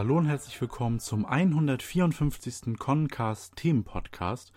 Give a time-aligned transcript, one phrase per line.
[0.00, 2.78] Hallo und herzlich willkommen zum 154.
[2.78, 4.50] Concast Themenpodcast.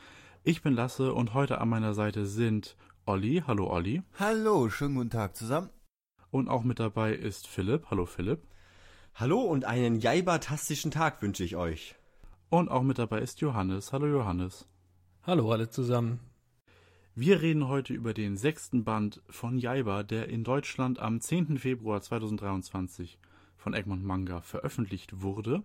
[0.45, 3.43] Ich bin Lasse und heute an meiner Seite sind Olli.
[3.45, 4.03] Hallo Olli.
[4.17, 5.69] Hallo, schönen guten Tag zusammen.
[6.31, 7.87] Und auch mit dabei ist Philipp.
[7.91, 8.47] Hallo Philipp.
[9.15, 11.95] Hallo und einen jaibatastischen Tag wünsche ich euch.
[12.49, 13.91] Und auch mit dabei ist Johannes.
[13.91, 14.65] Hallo Johannes.
[15.23, 16.21] Hallo alle zusammen.
[17.15, 21.57] Wir reden heute über den sechsten Band von Jaiba, der in Deutschland am 10.
[21.57, 23.19] Februar 2023
[23.63, 25.63] von Egmont Manga veröffentlicht wurde.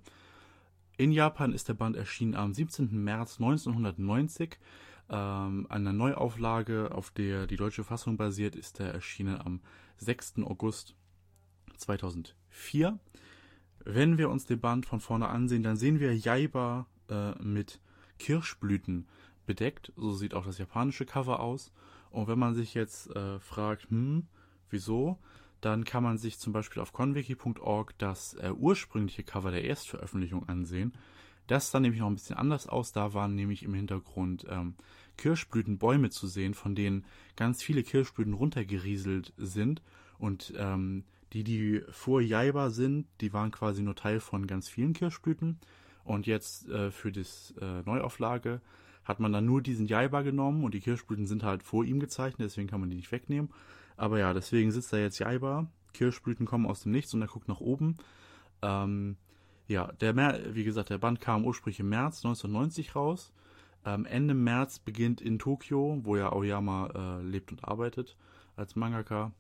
[0.97, 3.03] In Japan ist der Band erschienen am 17.
[3.03, 4.59] März 1990.
[5.11, 9.61] Ähm, eine Neuauflage, auf der die deutsche Fassung basiert, ist er erschienen am
[9.97, 10.45] 6.
[10.45, 10.95] August
[11.77, 12.99] 2004.
[13.85, 17.81] Wenn wir uns den Band von vorne ansehen, dann sehen wir Jaiba äh, mit
[18.19, 19.09] Kirschblüten
[19.47, 19.93] bedeckt.
[19.97, 21.73] So sieht auch das japanische Cover aus.
[22.11, 24.27] Und wenn man sich jetzt äh, fragt, hm,
[24.71, 25.19] wieso,
[25.61, 30.93] dann kann man sich zum Beispiel auf conwiki.org das äh, ursprüngliche Cover der Erstveröffentlichung ansehen.
[31.47, 32.93] Das sah nämlich noch ein bisschen anders aus.
[32.93, 34.75] Da waren nämlich im Hintergrund ähm,
[35.17, 37.05] Kirschblütenbäume zu sehen, von denen
[37.37, 39.83] ganz viele Kirschblüten runtergerieselt sind.
[40.19, 44.93] Und ähm, die, die vor Jaiba sind, die waren quasi nur Teil von ganz vielen
[44.93, 45.59] Kirschblüten.
[46.05, 48.61] Und jetzt äh, für das äh, Neuauflage
[49.05, 52.47] hat man dann nur diesen Jaiba genommen und die Kirschblüten sind halt vor ihm gezeichnet,
[52.47, 53.51] deswegen kann man die nicht wegnehmen.
[53.99, 55.67] Aber ja, deswegen sitzt da jetzt Jaiba.
[55.93, 57.97] Kirschblüten kommen aus dem Nichts und er guckt nach oben.
[58.63, 59.17] Ähm,
[59.67, 63.33] ja, der Mer wie gesagt, der Band kam ursprünglich im März 1990 raus.
[63.85, 68.17] Ähm, Ende März beginnt in Tokio, wo ja Aoyama äh, lebt und arbeitet
[68.57, 69.33] als Mangaka,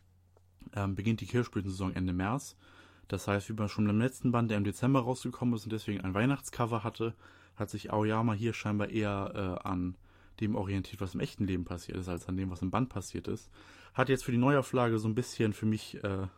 [0.74, 2.56] ähm, beginnt die Kirschblütensaison Ende März.
[3.06, 6.02] Das heißt, wie man schon im letzten Band, der im Dezember rausgekommen ist und deswegen
[6.02, 7.14] ein Weihnachtscover hatte,
[7.56, 9.96] hat sich Aoyama hier scheinbar eher äh, an
[10.40, 13.28] dem orientiert, was im echten Leben passiert ist, als an dem, was im Band passiert
[13.28, 13.50] ist.
[13.98, 16.28] Hat jetzt für die Neuauflage so ein bisschen für mich äh,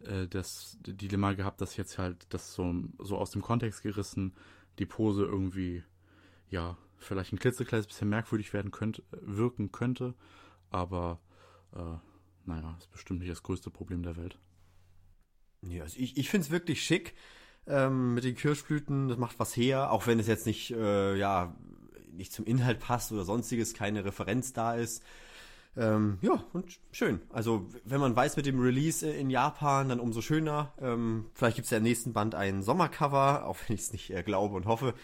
[0.00, 4.34] äh, das Dilemma gehabt, dass jetzt halt das so, so aus dem Kontext gerissen
[4.78, 5.82] die Pose irgendwie,
[6.48, 10.14] ja, vielleicht ein klitzekleines bisschen merkwürdig werden könnte, wirken könnte,
[10.70, 11.20] aber
[11.74, 11.98] äh,
[12.46, 14.38] naja, ist bestimmt nicht das größte Problem der Welt.
[15.68, 17.14] Ja, also ich, ich finde es wirklich schick
[17.66, 19.08] ähm, mit den Kirschblüten.
[19.08, 21.54] Das macht was her, auch wenn es jetzt nicht, äh, ja,
[22.10, 25.04] nicht zum Inhalt passt oder sonstiges, keine Referenz da ist.
[25.76, 27.20] Ähm, ja, und schön.
[27.30, 30.72] Also, wenn man weiß mit dem Release in Japan, dann umso schöner.
[30.80, 34.10] Ähm, vielleicht gibt es ja im nächsten Band ein Sommercover, auch wenn ich es nicht
[34.10, 34.94] äh, glaube und hoffe.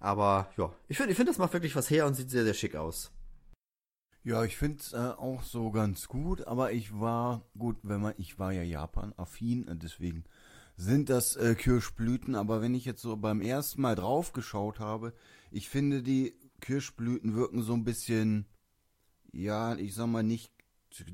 [0.00, 2.54] Aber ja, ich finde, ich find, das macht wirklich was her und sieht sehr, sehr
[2.54, 3.12] schick aus.
[4.24, 8.14] Ja, ich finde es äh, auch so ganz gut, aber ich war, gut, wenn man,
[8.18, 10.24] ich war ja Japan-affin, deswegen
[10.76, 15.12] sind das äh, Kirschblüten, aber wenn ich jetzt so beim ersten Mal drauf geschaut habe,
[15.50, 18.46] ich finde die Kirschblüten wirken so ein bisschen,
[19.32, 20.52] ja, ich sag mal nicht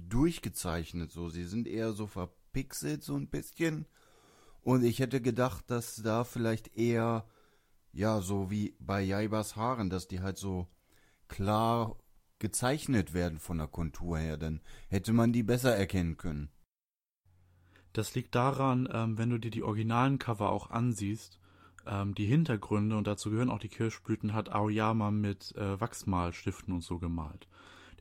[0.09, 1.29] durchgezeichnet so.
[1.29, 3.87] Sie sind eher so verpixelt so ein bisschen.
[4.61, 7.27] Und ich hätte gedacht, dass da vielleicht eher,
[7.93, 10.67] ja, so wie bei Jaibas Haaren, dass die halt so
[11.29, 11.97] klar
[12.39, 16.51] gezeichnet werden von der Kontur her, dann hätte man die besser erkennen können.
[17.93, 21.41] Das liegt daran, ähm, wenn du dir die originalen Cover auch ansiehst,
[21.87, 26.83] ähm, die Hintergründe, und dazu gehören auch die Kirschblüten, hat Aoyama mit äh, Wachsmalstiften und
[26.83, 27.49] so gemalt.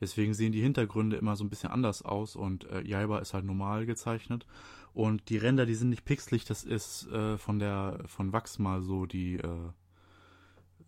[0.00, 3.44] Deswegen sehen die Hintergründe immer so ein bisschen anders aus und äh, Jaiba ist halt
[3.44, 4.46] normal gezeichnet.
[4.94, 9.06] Und die Ränder, die sind nicht pixelig, das ist äh, von der von Wachsmal so
[9.06, 9.72] die äh,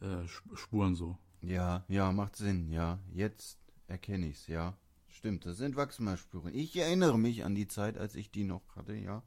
[0.01, 1.19] äh, Spuren so.
[1.43, 2.99] Ja, ja, macht Sinn, ja.
[3.13, 4.77] Jetzt erkenne ich's, ja.
[5.09, 6.55] Stimmt, das sind Wachsmalspuren.
[6.55, 9.23] Ich erinnere mich an die Zeit, als ich die noch hatte, ja.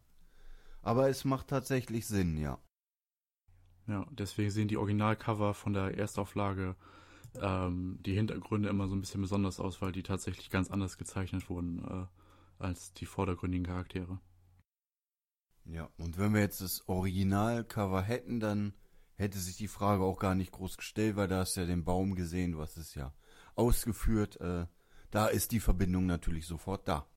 [0.81, 2.59] Aber es macht tatsächlich Sinn, ja.
[3.87, 6.75] Ja, deswegen sehen die Originalcover von der Erstauflage
[7.41, 11.49] ähm, die Hintergründe immer so ein bisschen besonders aus, weil die tatsächlich ganz anders gezeichnet
[11.49, 12.05] wurden äh,
[12.63, 14.19] als die vordergründigen Charaktere.
[15.65, 18.73] Ja, und wenn wir jetzt das Originalcover hätten, dann
[19.15, 21.85] hätte sich die Frage auch gar nicht groß gestellt, weil da hast du ja den
[21.85, 23.13] Baum gesehen, was ist ja
[23.55, 24.39] ausgeführt.
[24.41, 24.65] Äh,
[25.11, 27.07] da ist die Verbindung natürlich sofort da.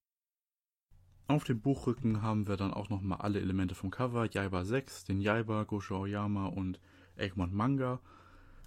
[1.29, 5.21] Auf dem Buchrücken haben wir dann auch nochmal alle Elemente vom Cover, Jaiba 6, den
[5.21, 6.79] Jaiba, Gosho Aoyama und
[7.17, 8.01] Egmont Manga.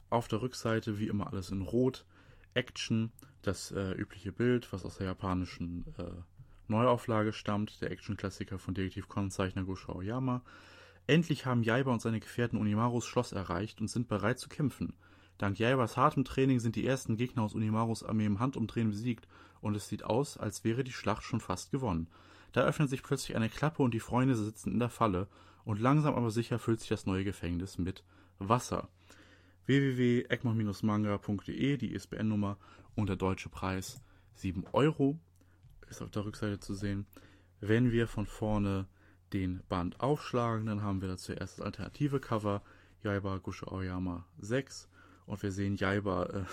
[0.09, 2.05] Auf der Rückseite wie immer alles in Rot,
[2.53, 3.11] Action,
[3.41, 6.03] das äh, übliche Bild, was aus der japanischen äh,
[6.67, 10.41] Neuauflage stammt, der Action-Klassiker von Detektiv Conan-Zeichner Gosho Aoyama.
[11.07, 14.93] Endlich haben Jaiba und seine Gefährten Unimarus Schloss erreicht und sind bereit zu kämpfen.
[15.39, 19.27] Dank Jaibas hartem Training sind die ersten Gegner aus Unimarus Armee im Handumdrehen besiegt
[19.61, 22.07] und es sieht aus, als wäre die Schlacht schon fast gewonnen.
[22.51, 25.27] Da öffnet sich plötzlich eine Klappe und die Freunde sitzen in der Falle
[25.63, 28.03] und langsam aber sicher füllt sich das neue Gefängnis mit
[28.39, 28.89] Wasser.
[29.69, 32.57] www.egmont-manga.de, die ISBN-Nummer
[32.95, 34.01] und der deutsche Preis
[34.33, 35.19] 7 Euro
[35.89, 37.05] ist auf der Rückseite zu sehen.
[37.59, 38.87] Wenn wir von vorne
[39.31, 42.63] den Band aufschlagen, dann haben wir da zuerst das alternative Cover,
[43.03, 44.89] Jaiba Gusho Aoyama 6.
[45.27, 46.45] Und wir sehen Jaiba äh,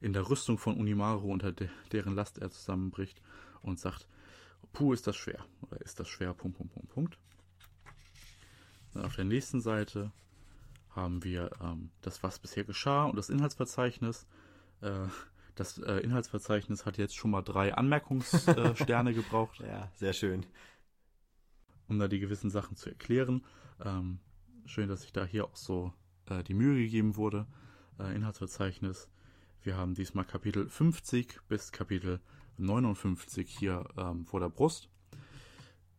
[0.00, 3.22] in der Rüstung von Unimaru, unter de deren Last er zusammenbricht
[3.62, 4.08] und sagt,
[4.72, 5.46] puh, ist das schwer.
[5.60, 7.18] Oder ist das schwer, Punkt, Punkt, Punkt, Punkt.
[8.94, 10.10] Dann auf der nächsten Seite
[10.94, 14.26] haben wir ähm, das, was bisher geschah und das Inhaltsverzeichnis.
[14.80, 15.06] Äh,
[15.54, 19.60] das äh, Inhaltsverzeichnis hat jetzt schon mal drei Anmerkungssterne gebraucht.
[19.60, 20.44] Ja, sehr schön.
[21.88, 23.44] Um da die gewissen Sachen zu erklären.
[23.84, 24.18] Ähm,
[24.66, 25.92] schön, dass sich da hier auch so
[26.26, 27.46] äh, die Mühe gegeben wurde.
[27.98, 29.08] Äh, Inhaltsverzeichnis.
[29.62, 32.20] Wir haben diesmal Kapitel 50 bis Kapitel
[32.58, 34.88] 59 hier ähm, vor der Brust.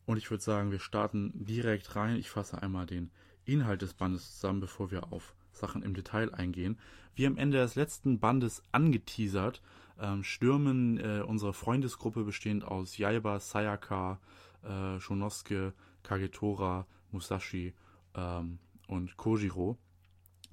[0.05, 2.17] Und ich würde sagen, wir starten direkt rein.
[2.17, 3.11] Ich fasse einmal den
[3.45, 6.77] Inhalt des Bandes zusammen, bevor wir auf Sachen im Detail eingehen.
[7.15, 9.61] Wie am Ende des letzten Bandes angeteasert,
[9.99, 14.19] ähm, stürmen äh, unsere Freundesgruppe bestehend aus Yaiba, Sayaka,
[14.63, 17.73] äh, Shonosuke, Kagetora, Musashi
[18.15, 19.77] ähm, und Kojiro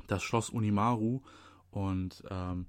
[0.07, 1.21] das Schloss Unimaru
[1.71, 2.67] und ähm,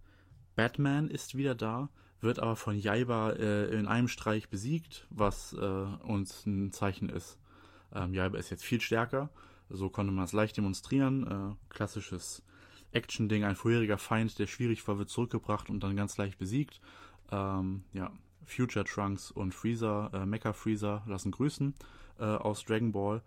[0.56, 1.90] Batman ist wieder da,
[2.22, 7.38] wird aber von Jaiba äh, in einem Streich besiegt, was äh, uns ein Zeichen ist.
[7.94, 9.30] Ähm, Jaiba ist jetzt viel stärker,
[9.74, 11.28] so konnte man es leicht demonstrieren.
[11.28, 12.44] Äh, klassisches
[12.92, 16.80] Action-Ding, ein vorheriger Feind, der schwierig war, wird zurückgebracht und dann ganz leicht besiegt.
[17.32, 18.12] Ähm, ja,
[18.46, 21.74] Future Trunks und Freezer, äh, Mecha Freezer lassen grüßen
[22.20, 23.22] äh, aus Dragon Ball.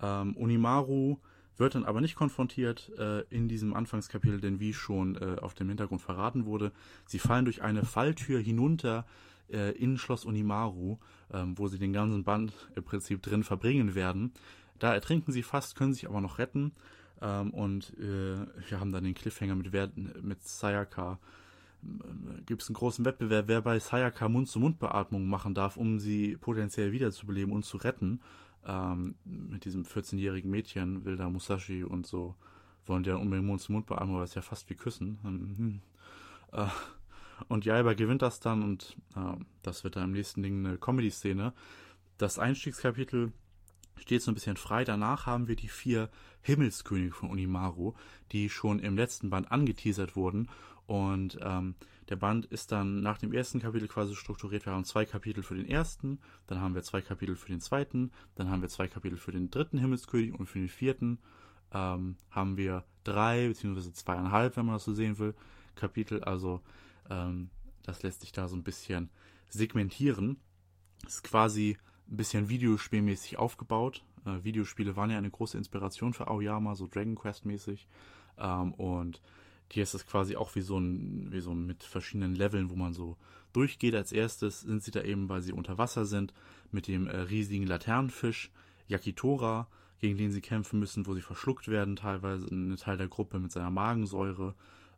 [0.00, 1.18] Ähm, Unimaru
[1.56, 5.68] wird dann aber nicht konfrontiert äh, in diesem Anfangskapitel, denn wie schon äh, auf dem
[5.68, 6.72] Hintergrund verraten wurde,
[7.04, 9.06] sie fallen durch eine Falltür hinunter
[9.50, 10.98] äh, in Schloss Unimaru,
[11.32, 14.32] ähm, wo sie den ganzen Band im Prinzip drin verbringen werden.
[14.78, 16.72] Da ertrinken sie fast, können sich aber noch retten.
[17.20, 19.72] Ähm, und äh, wir haben dann den Cliffhanger mit,
[20.22, 21.18] mit Sayaka.
[22.46, 27.52] Gibt es einen großen Wettbewerb, wer bei Sayaka Mund-zu-Mund-Beatmung machen darf, um sie potenziell wiederzubeleben
[27.52, 28.20] und zu retten
[28.66, 32.34] ähm, mit diesem 14-jährigen Mädchen, Wilda Musashi und so,
[32.86, 35.82] wollen die dann unbedingt Mund zu Mund beatmen, weil es ja fast wie Küssen.
[36.50, 36.66] Äh,
[37.48, 41.52] und Jaiba gewinnt das dann und äh, das wird dann im nächsten Ding eine Comedy-Szene.
[42.16, 43.32] Das Einstiegskapitel
[43.98, 44.84] steht so ein bisschen frei.
[44.84, 46.10] Danach haben wir die vier
[46.42, 47.94] Himmelskönige von Unimaru,
[48.32, 50.48] die schon im letzten Band angeteasert wurden
[50.88, 51.74] und ähm,
[52.08, 54.64] der Band ist dann nach dem ersten Kapitel quasi strukturiert.
[54.64, 58.10] Wir haben zwei Kapitel für den ersten, dann haben wir zwei Kapitel für den zweiten,
[58.34, 61.18] dann haben wir zwei Kapitel für den dritten Himmelskönig und für den vierten
[61.72, 65.34] ähm, haben wir drei beziehungsweise zweieinhalb, wenn man das so sehen will,
[65.74, 66.24] Kapitel.
[66.24, 66.62] Also
[67.10, 67.50] ähm,
[67.82, 69.10] das lässt sich da so ein bisschen
[69.50, 70.38] segmentieren.
[71.02, 71.76] Das ist quasi
[72.10, 74.04] ein bisschen videospielmäßig aufgebaut.
[74.24, 77.86] Äh, Videospiele waren ja eine große Inspiration für Aoyama, so Dragon Quest mäßig.
[78.38, 79.20] Ähm, und
[79.70, 82.94] hier ist es quasi auch wie so ein, wie so mit verschiedenen Leveln, wo man
[82.94, 83.16] so
[83.52, 83.94] durchgeht.
[83.94, 86.32] Als erstes sind sie da eben, weil sie unter Wasser sind,
[86.70, 88.50] mit dem äh, riesigen Laternenfisch
[88.86, 89.68] Yakitora,
[89.98, 93.52] gegen den sie kämpfen müssen, wo sie verschluckt werden, teilweise ein Teil der Gruppe mit
[93.52, 94.54] seiner Magensäure.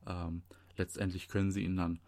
[0.07, 0.43] Ähm,
[0.77, 2.01] letztendlich können sie ihn dann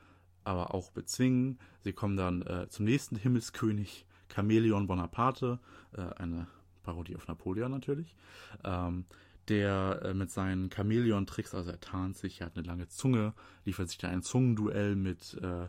[0.44, 1.58] aber auch bezwingen.
[1.80, 5.58] Sie kommen dann äh, zum nächsten Himmelskönig, Chameleon Bonaparte,
[5.96, 6.46] äh, eine
[6.82, 8.16] Parodie auf Napoleon natürlich.
[8.64, 9.04] Ähm,
[9.48, 13.34] der äh, mit seinen Chamäleon-Tricks, also er tarnt sich, er hat eine lange Zunge,
[13.64, 15.66] liefert sich da ein Zungenduell mit äh,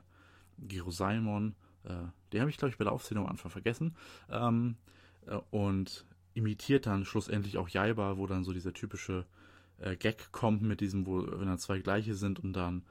[0.59, 1.55] Giro Salmon.
[1.83, 1.89] Äh,
[2.31, 3.95] den habe ich, glaube ich, bei der Aufzählung am Anfang vergessen.
[4.29, 4.75] Ähm,
[5.25, 6.05] äh, und
[6.35, 9.25] imitiert dann schlussendlich auch Jaiba, wo dann so dieser typische
[9.79, 12.83] äh, Gag kommt mit diesem, wo wenn dann zwei gleiche sind und dann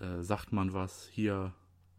[0.00, 1.52] äh, sagt man was, hier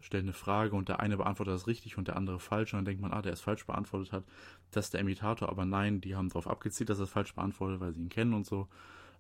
[0.05, 2.85] stellt eine Frage und der eine beantwortet das richtig und der andere falsch und dann
[2.85, 4.23] denkt man, ah, der es falsch beantwortet hat,
[4.69, 7.79] das ist der Imitator, aber nein, die haben darauf abgezielt, dass er es falsch beantwortet,
[7.79, 8.67] weil sie ihn kennen und so.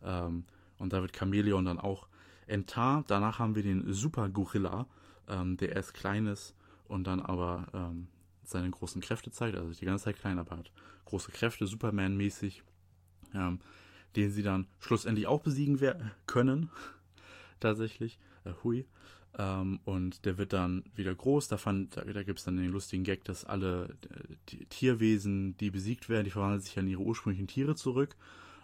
[0.03, 0.45] Ähm,
[0.77, 2.07] und da wird Chameleon dann auch
[2.45, 3.09] enttarnt.
[3.09, 4.85] Danach haben wir den Super Gorilla,
[5.27, 6.53] ähm, der erst klein ist
[6.87, 8.07] und dann aber ähm,
[8.43, 10.71] seine großen Kräfte zeigt, also die ganze Zeit klein, aber hat
[11.05, 12.61] große Kräfte, Superman-mäßig,
[13.33, 13.59] ähm,
[14.15, 15.79] den sie dann schlussendlich auch besiegen
[16.27, 16.69] können,
[17.59, 18.19] tatsächlich.
[18.43, 18.85] Äh, hui.
[19.37, 21.47] Ähm, und der wird dann wieder groß.
[21.47, 23.95] Da, da, da gibt es dann den lustigen Gag, dass alle
[24.49, 28.15] äh, Tierwesen, die besiegt werden, die verwandeln sich an ihre ursprünglichen Tiere zurück.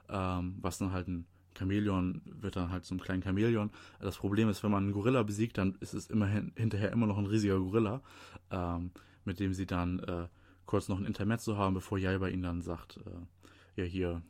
[0.10, 1.26] Ähm, was dann halt ein
[1.58, 3.72] Chamäleon wird dann halt zum kleinen Chamäleon.
[4.00, 7.18] Das Problem ist, wenn man einen Gorilla besiegt, dann ist es immerhin hinterher immer noch
[7.18, 8.02] ein riesiger Gorilla,
[8.50, 8.92] ähm,
[9.26, 10.28] mit dem sie dann äh,
[10.66, 14.22] kurz noch ein Intermezzo haben, bevor Jaiba ihnen dann sagt, äh, ja hier,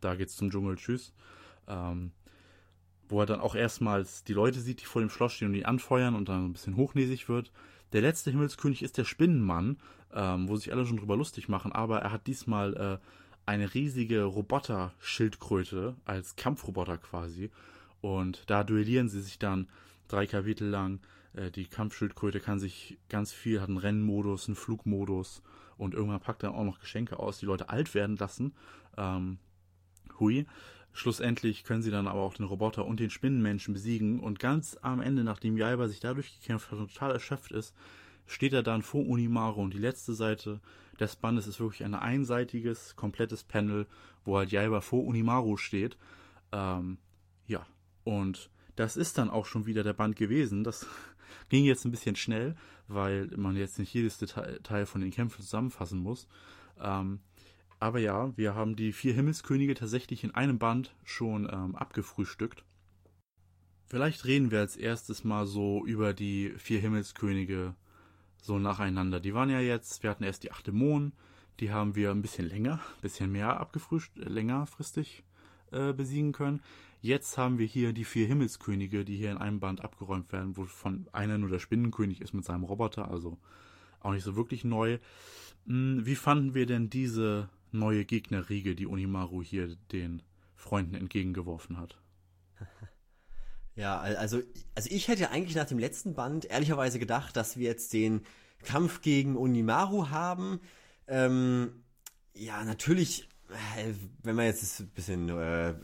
[0.00, 1.12] da geht's zum Dschungel, tschüss.
[1.66, 2.12] Ähm,
[3.12, 5.66] wo er dann auch erstmals die Leute sieht, die vor dem Schloss stehen und die
[5.66, 7.52] anfeuern und dann ein bisschen hochnäsig wird.
[7.92, 9.76] Der letzte Himmelskönig ist der Spinnenmann,
[10.14, 12.98] ähm, wo sich alle schon drüber lustig machen, aber er hat diesmal äh,
[13.44, 17.50] eine riesige Roboter-Schildkröte als Kampfroboter quasi.
[18.00, 19.68] Und da duellieren sie sich dann
[20.08, 21.00] drei Kapitel lang.
[21.34, 25.42] Äh, die Kampfschildkröte kann sich ganz viel, hat einen Rennmodus, einen Flugmodus
[25.76, 28.54] und irgendwann packt er auch noch Geschenke aus, die Leute alt werden lassen.
[28.96, 29.38] Ähm,
[30.18, 30.46] hui.
[30.92, 35.00] Schlussendlich können sie dann aber auch den Roboter und den Spinnenmenschen besiegen und ganz am
[35.00, 37.74] Ende, nachdem Jaiba sich dadurch gekämpft hat und total erschöpft ist,
[38.26, 40.60] steht er dann vor Unimaru und die letzte Seite
[41.00, 43.86] des Bandes ist wirklich ein einseitiges, komplettes Panel,
[44.24, 45.96] wo halt Jaiba vor Unimaru steht.
[46.52, 46.98] Ähm,
[47.46, 47.66] ja,
[48.04, 50.62] und das ist dann auch schon wieder der Band gewesen.
[50.62, 50.86] Das
[51.48, 52.54] ging jetzt ein bisschen schnell,
[52.86, 56.28] weil man jetzt nicht jedes Detail von den Kämpfen zusammenfassen muss.
[56.80, 57.20] Ähm,
[57.82, 62.64] aber ja, wir haben die vier Himmelskönige tatsächlich in einem Band schon ähm, abgefrühstückt.
[63.86, 67.74] Vielleicht reden wir als erstes mal so über die vier Himmelskönige
[68.40, 69.18] so nacheinander.
[69.18, 71.12] Die waren ja jetzt, wir hatten erst die achte Mon,
[71.58, 75.24] die haben wir ein bisschen länger, ein bisschen mehr abgefrühstückt, längerfristig
[75.72, 76.60] äh, besiegen können.
[77.00, 81.08] Jetzt haben wir hier die vier Himmelskönige, die hier in einem Band abgeräumt werden, wovon
[81.10, 83.38] einer nur der Spinnenkönig ist mit seinem Roboter, also
[83.98, 85.00] auch nicht so wirklich neu.
[85.66, 90.22] Hm, wie fanden wir denn diese neue Gegnerriege, die Unimaru hier den
[90.54, 92.00] Freunden entgegengeworfen hat?
[93.74, 94.42] Ja, also,
[94.74, 98.20] also ich hätte eigentlich nach dem letzten Band ehrlicherweise gedacht, dass wir jetzt den
[98.62, 100.60] Kampf gegen Unimaru haben.
[101.06, 101.82] Ähm,
[102.34, 103.30] ja, natürlich
[104.22, 105.74] wenn man jetzt ein bisschen äh,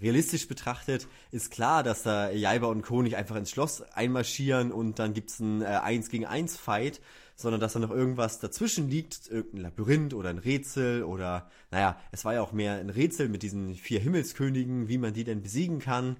[0.00, 3.02] realistisch betrachtet, ist klar, dass da Jaiba und Co.
[3.02, 7.00] nicht einfach ins Schloss einmarschieren und dann gibt's ein äh, 1 gegen 1 Fight,
[7.36, 12.24] sondern dass da noch irgendwas dazwischen liegt, irgendein Labyrinth oder ein Rätsel oder, naja, es
[12.24, 15.78] war ja auch mehr ein Rätsel mit diesen vier Himmelskönigen, wie man die denn besiegen
[15.78, 16.16] kann.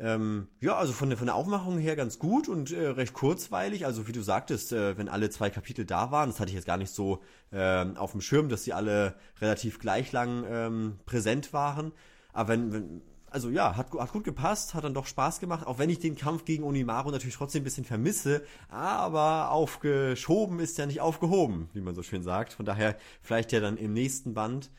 [0.00, 3.84] Ähm, ja, also von der, von der Aufmachung her ganz gut und äh, recht kurzweilig.
[3.84, 6.66] Also wie du sagtest, äh, wenn alle zwei Kapitel da waren, das hatte ich jetzt
[6.66, 11.52] gar nicht so äh, auf dem Schirm, dass sie alle relativ gleich lang ähm, präsent
[11.52, 11.92] waren.
[12.32, 15.78] Aber wenn, wenn also ja, hat, hat gut gepasst, hat dann doch Spaß gemacht, auch
[15.78, 20.86] wenn ich den Kampf gegen Onimaru natürlich trotzdem ein bisschen vermisse, aber aufgeschoben ist ja
[20.86, 22.54] nicht aufgehoben, wie man so schön sagt.
[22.54, 24.70] Von daher vielleicht ja dann im nächsten Band.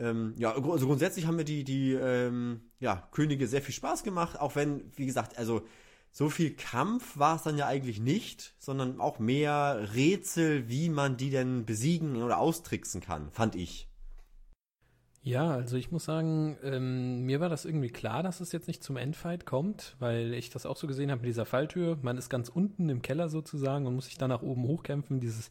[0.00, 4.40] Ähm, ja, also grundsätzlich haben mir die, die ähm, ja, Könige sehr viel Spaß gemacht,
[4.40, 5.62] auch wenn, wie gesagt, also
[6.10, 11.16] so viel Kampf war es dann ja eigentlich nicht, sondern auch mehr Rätsel, wie man
[11.16, 13.88] die denn besiegen oder austricksen kann, fand ich.
[15.22, 18.82] Ja, also ich muss sagen, ähm, mir war das irgendwie klar, dass es jetzt nicht
[18.82, 21.98] zum Endfight kommt, weil ich das auch so gesehen habe mit dieser Falltür.
[22.00, 25.20] Man ist ganz unten im Keller sozusagen und muss sich dann nach oben hochkämpfen.
[25.20, 25.50] Dieses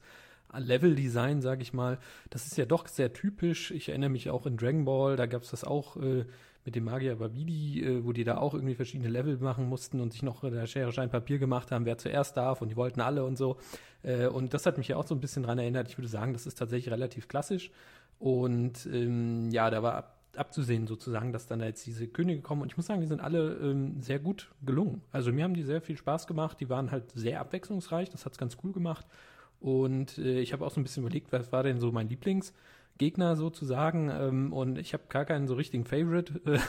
[0.57, 3.71] Level-Design, sage ich mal, das ist ja doch sehr typisch.
[3.71, 6.25] Ich erinnere mich auch in Dragon Ball, da gab es das auch äh,
[6.65, 10.13] mit dem Magier Babidi, äh, wo die da auch irgendwie verschiedene Level machen mussten und
[10.13, 13.01] sich noch äh, der Schere, Schein, Papier gemacht haben, wer zuerst darf und die wollten
[13.01, 13.57] alle und so.
[14.03, 15.87] Äh, und das hat mich ja auch so ein bisschen dran erinnert.
[15.87, 17.71] Ich würde sagen, das ist tatsächlich relativ klassisch.
[18.19, 22.61] Und ähm, ja, da war ab, abzusehen sozusagen, dass dann da jetzt diese Könige kommen.
[22.61, 25.01] Und ich muss sagen, die sind alle ähm, sehr gut gelungen.
[25.11, 26.59] Also mir haben die sehr viel Spaß gemacht.
[26.59, 28.09] Die waren halt sehr abwechslungsreich.
[28.09, 29.05] Das hat es ganz cool gemacht.
[29.59, 33.35] Und äh, ich habe auch so ein bisschen überlegt, was war denn so mein Lieblingsgegner
[33.35, 34.09] sozusagen.
[34.09, 36.41] Ähm, und ich habe gar keinen so richtigen Favorite.
[36.45, 36.59] Äh,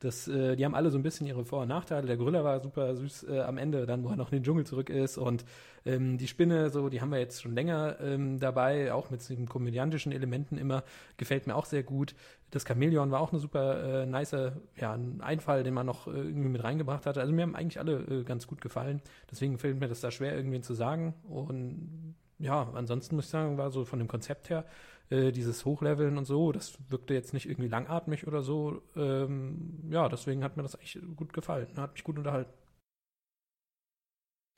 [0.00, 2.08] das, äh, die haben alle so ein bisschen ihre Vor- und Nachteile.
[2.08, 4.66] Der Gorilla war super süß äh, am Ende, dann wo er noch in den Dschungel
[4.66, 5.16] zurück ist.
[5.16, 5.44] Und
[5.86, 9.46] ähm, die Spinne, so, die haben wir jetzt schon länger ähm, dabei, auch mit den
[9.46, 10.82] komödiantischen Elementen immer.
[11.18, 12.16] Gefällt mir auch sehr gut.
[12.50, 16.10] Das Chamäleon war auch eine super äh, nice, ja, ein Einfall, den man noch äh,
[16.10, 17.20] irgendwie mit reingebracht hatte.
[17.20, 19.02] Also mir haben eigentlich alle äh, ganz gut gefallen.
[19.30, 21.14] Deswegen fällt mir das da schwer, irgendwen zu sagen.
[21.28, 24.66] Und ja, ansonsten muss ich sagen, war so von dem Konzept her,
[25.10, 28.82] äh, dieses Hochleveln und so, das wirkte jetzt nicht irgendwie langatmig oder so.
[28.96, 32.52] Ähm, ja, deswegen hat mir das echt gut gefallen, hat mich gut unterhalten.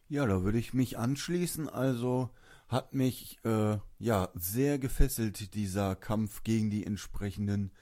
[0.08, 1.68] Ja, da würde ich mich anschließen.
[1.68, 2.30] Also
[2.68, 7.72] hat mich äh, ja sehr gefesselt dieser Kampf gegen die entsprechenden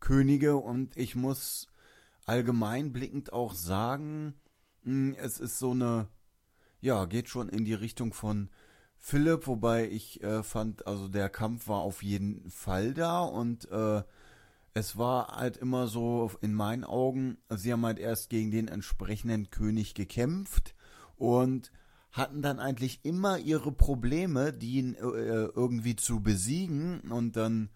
[0.00, 1.68] Könige und ich muss
[2.24, 4.34] allgemein blickend auch sagen,
[4.84, 6.08] hm, es ist so eine
[6.80, 8.48] ja geht schon in die Richtung von
[9.02, 14.02] Philipp, wobei ich äh, fand, also der Kampf war auf jeden Fall da und äh,
[14.74, 19.50] es war halt immer so in meinen Augen, sie haben halt erst gegen den entsprechenden
[19.50, 20.74] König gekämpft
[21.16, 21.72] und
[22.12, 27.70] hatten dann eigentlich immer ihre Probleme, die ihn äh, irgendwie zu besiegen und dann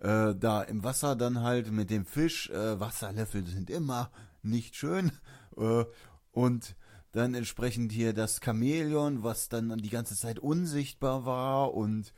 [0.00, 4.10] äh, da im Wasser dann halt mit dem Fisch, äh, Wasserlöffel sind immer
[4.42, 5.12] nicht schön
[5.56, 5.84] äh,
[6.32, 6.74] und
[7.16, 12.12] dann entsprechend hier das Chamäleon, was dann die ganze Zeit unsichtbar war und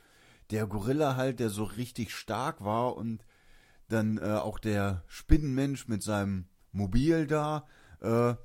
[0.51, 3.25] der Gorilla halt, der so richtig stark war und
[3.87, 7.65] dann äh, auch der Spinnenmensch mit seinem Mobil da,
[8.01, 8.35] äh,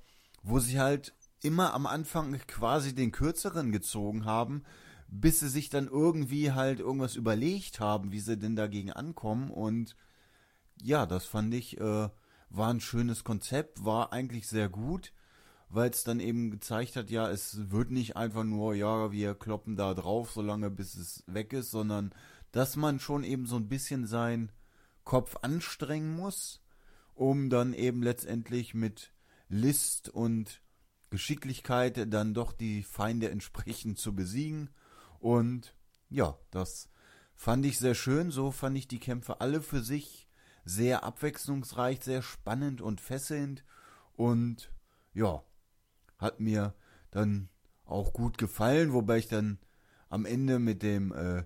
[0.44, 4.62] wo sie halt immer am Anfang quasi den kürzeren gezogen haben,
[5.08, 9.50] bis sie sich dann irgendwie halt irgendwas überlegt haben, wie sie denn dagegen ankommen.
[9.50, 9.96] Und
[10.80, 12.08] ja, das fand ich äh,
[12.48, 15.12] war ein schönes Konzept, war eigentlich sehr gut
[15.74, 19.76] weil es dann eben gezeigt hat, ja, es wird nicht einfach nur, ja, wir kloppen
[19.76, 22.14] da drauf, solange bis es weg ist, sondern
[22.52, 24.52] dass man schon eben so ein bisschen seinen
[25.02, 26.62] Kopf anstrengen muss,
[27.14, 29.12] um dann eben letztendlich mit
[29.48, 30.62] List und
[31.10, 34.70] Geschicklichkeit dann doch die Feinde entsprechend zu besiegen.
[35.18, 35.74] Und
[36.08, 36.88] ja, das
[37.34, 38.30] fand ich sehr schön.
[38.30, 40.28] So fand ich die Kämpfe alle für sich
[40.64, 43.64] sehr abwechslungsreich, sehr spannend und fesselnd.
[44.14, 44.72] Und
[45.12, 45.42] ja,
[46.18, 46.74] hat mir
[47.10, 47.48] dann
[47.84, 49.58] auch gut gefallen, wobei ich dann
[50.08, 51.44] am Ende mit dem äh,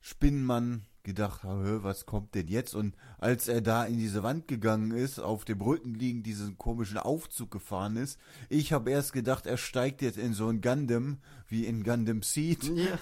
[0.00, 2.74] Spinnenmann gedacht habe, was kommt denn jetzt?
[2.74, 6.98] Und als er da in diese Wand gegangen ist, auf dem Rücken liegend diesen komischen
[6.98, 11.66] Aufzug gefahren ist, ich habe erst gedacht, er steigt jetzt in so ein Gundam, wie
[11.66, 12.64] in Gundam Seed.
[12.64, 12.98] Ja.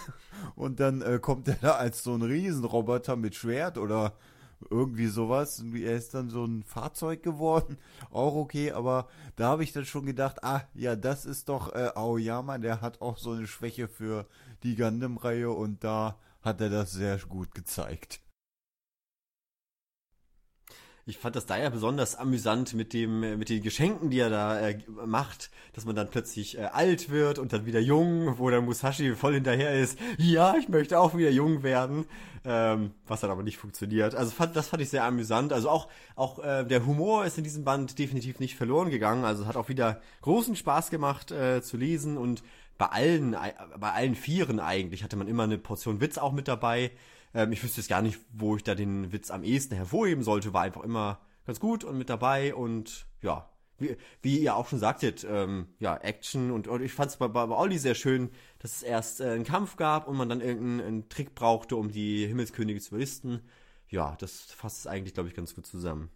[0.54, 4.16] Und dann äh, kommt er da als so ein Riesenroboter mit Schwert oder
[4.70, 5.62] irgendwie sowas.
[5.74, 7.78] Er ist dann so ein Fahrzeug geworden.
[8.10, 11.90] Auch okay, aber da habe ich dann schon gedacht, ah, ja, das ist doch äh,
[11.94, 14.26] Aoyama, der hat auch so eine Schwäche für
[14.62, 18.20] die Gundam-Reihe und da hat er das sehr gut gezeigt.
[21.08, 24.28] Ich fand das da ja besonders amüsant mit dem, äh, mit den Geschenken, die er
[24.28, 28.50] da äh, macht, dass man dann plötzlich äh, alt wird und dann wieder jung, wo
[28.50, 29.98] der Musashi voll hinterher ist.
[30.18, 32.04] Ja, ich möchte auch wieder jung werden,
[32.44, 34.14] ähm, was dann aber nicht funktioniert.
[34.14, 35.54] Also fand, das fand ich sehr amüsant.
[35.54, 39.24] Also auch, auch äh, der Humor ist in diesem Band definitiv nicht verloren gegangen.
[39.24, 42.42] Also hat auch wieder großen Spaß gemacht äh, zu lesen und
[42.76, 46.48] bei allen, äh, bei allen Vieren eigentlich hatte man immer eine Portion Witz auch mit
[46.48, 46.90] dabei.
[47.34, 50.52] Ähm, ich wüsste jetzt gar nicht, wo ich da den Witz am ehesten hervorheben sollte,
[50.52, 54.78] war einfach immer ganz gut und mit dabei und ja, wie, wie ihr auch schon
[54.78, 58.76] sagtet, ähm, ja, Action und, und ich fand es bei, bei Olli sehr schön, dass
[58.76, 62.80] es erst äh, einen Kampf gab und man dann irgendeinen Trick brauchte, um die Himmelskönige
[62.80, 63.40] zu überlisten.
[63.88, 66.10] Ja, das fasst es eigentlich, glaube ich, ganz gut zusammen.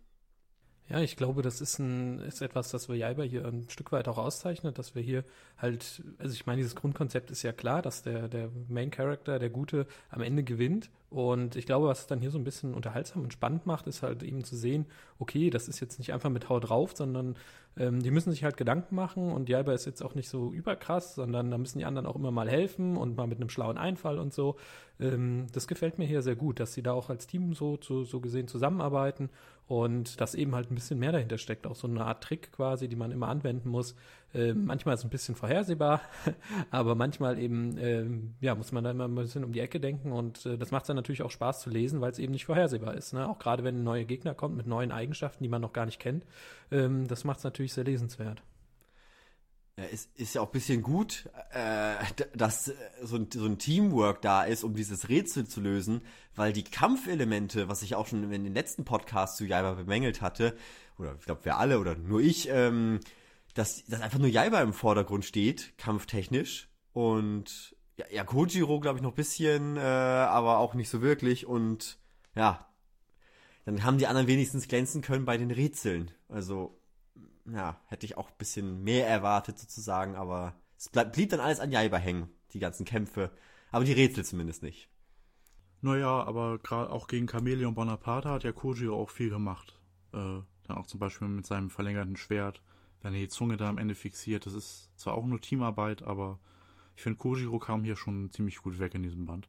[0.89, 4.09] Ja, ich glaube, das ist, ein, ist etwas, das wir Jaiba hier ein Stück weit
[4.09, 5.25] auch auszeichnet, dass wir hier
[5.57, 9.49] halt, also ich meine, dieses Grundkonzept ist ja klar, dass der, der Main Character, der
[9.49, 10.91] Gute, am Ende gewinnt.
[11.13, 14.03] Und ich glaube, was es dann hier so ein bisschen unterhaltsam und spannend macht, ist
[14.03, 14.87] halt eben zu sehen,
[15.19, 17.37] okay, das ist jetzt nicht einfach mit Hau drauf, sondern
[17.77, 21.15] ähm, die müssen sich halt Gedanken machen und Jaiba ist jetzt auch nicht so überkrass,
[21.15, 24.19] sondern da müssen die anderen auch immer mal helfen und mal mit einem schlauen Einfall
[24.19, 24.57] und so.
[24.99, 28.05] Ähm, das gefällt mir hier sehr gut, dass sie da auch als Team so, so,
[28.05, 29.29] so gesehen zusammenarbeiten
[29.69, 32.89] und dass eben halt ein bisschen mehr dahinter steckt, auch so eine Art Trick quasi,
[32.89, 33.97] die man immer anwenden muss.
[34.35, 36.01] Äh, manchmal ist es ein bisschen vorhersehbar,
[36.71, 38.07] aber manchmal eben, äh,
[38.41, 40.89] ja, muss man da immer ein bisschen um die Ecke denken und äh, das macht
[40.89, 43.13] dann natürlich auch Spaß zu lesen, weil es eben nicht vorhersehbar ist.
[43.13, 43.29] Ne?
[43.29, 45.99] Auch gerade wenn ein neuer Gegner kommt mit neuen Eigenschaften, die man noch gar nicht
[45.99, 46.25] kennt,
[46.71, 48.43] ähm, das macht es natürlich sehr lesenswert.
[49.79, 51.95] Ja, ist, ist ja auch ein bisschen gut, äh,
[52.35, 56.03] dass äh, so ein, so ein Teamwork da ist, um dieses Rätsel zu lösen,
[56.35, 60.57] weil die Kampfelemente, was ich auch schon in den letzten Podcasts zu Jaiba bemängelt hatte,
[60.99, 63.01] oder ich glaube wir alle oder nur ich, ähm,
[63.55, 66.69] dass, dass einfach nur Jaiba im Vordergrund steht, kampftechnisch.
[66.93, 71.47] Und ja, ja Kojiro, glaube ich, noch ein bisschen, äh, aber auch nicht so wirklich.
[71.47, 71.99] Und
[72.35, 72.67] ja,
[73.65, 76.11] dann haben die anderen wenigstens glänzen können bei den Rätseln.
[76.29, 76.81] Also
[77.51, 81.61] ja, hätte ich auch ein bisschen mehr erwartet sozusagen, aber es bleib, blieb dann alles
[81.61, 83.31] an Jaiba hängen, die ganzen Kämpfe.
[83.71, 84.89] Aber die Rätsel zumindest nicht.
[85.81, 89.79] Naja, aber gerade auch gegen Chameleon Bonaparte hat ja Kojiro auch viel gemacht.
[90.13, 92.63] Äh, dann auch zum Beispiel mit seinem verlängerten Schwert,
[93.05, 94.47] er die Zunge da am Ende fixiert.
[94.47, 96.39] Das ist zwar auch nur Teamarbeit, aber
[96.97, 99.49] ich finde, Kojiro kam hier schon ziemlich gut weg in diesem Band.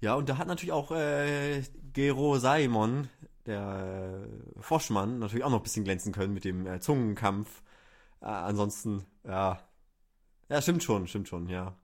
[0.00, 3.08] Ja, und da hat natürlich auch äh, Gero Saimon
[3.46, 7.62] der äh, Froschmann natürlich auch noch ein bisschen glänzen können mit dem äh, Zungenkampf.
[8.20, 9.60] Äh, ansonsten, ja.
[10.48, 11.76] Ja, stimmt schon, stimmt schon, ja.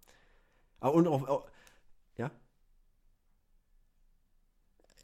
[0.81, 1.47] Ah, und auch, auch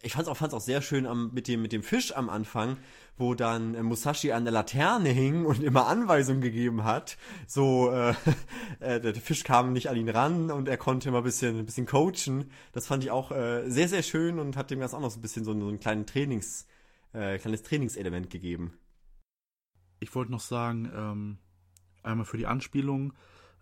[0.05, 2.77] Ich fand's auch, fand's auch sehr schön am, mit, dem, mit dem Fisch am Anfang,
[3.17, 7.17] wo dann äh, Musashi an der Laterne hing und immer Anweisungen gegeben hat.
[7.47, 8.15] So, äh,
[8.81, 11.67] äh, der Fisch kam nicht an ihn ran und er konnte immer ein bisschen, ein
[11.67, 12.51] bisschen coachen.
[12.73, 15.21] Das fand ich auch äh, sehr, sehr schön und hat dem Ganzen auch noch so
[15.21, 16.67] ein bisschen so, so einen kleinen Trainings,
[17.13, 18.77] äh, kleines Trainingselement gegeben.
[20.01, 21.39] Ich wollte noch sagen, ähm,
[22.03, 23.13] einmal für die Anspielung,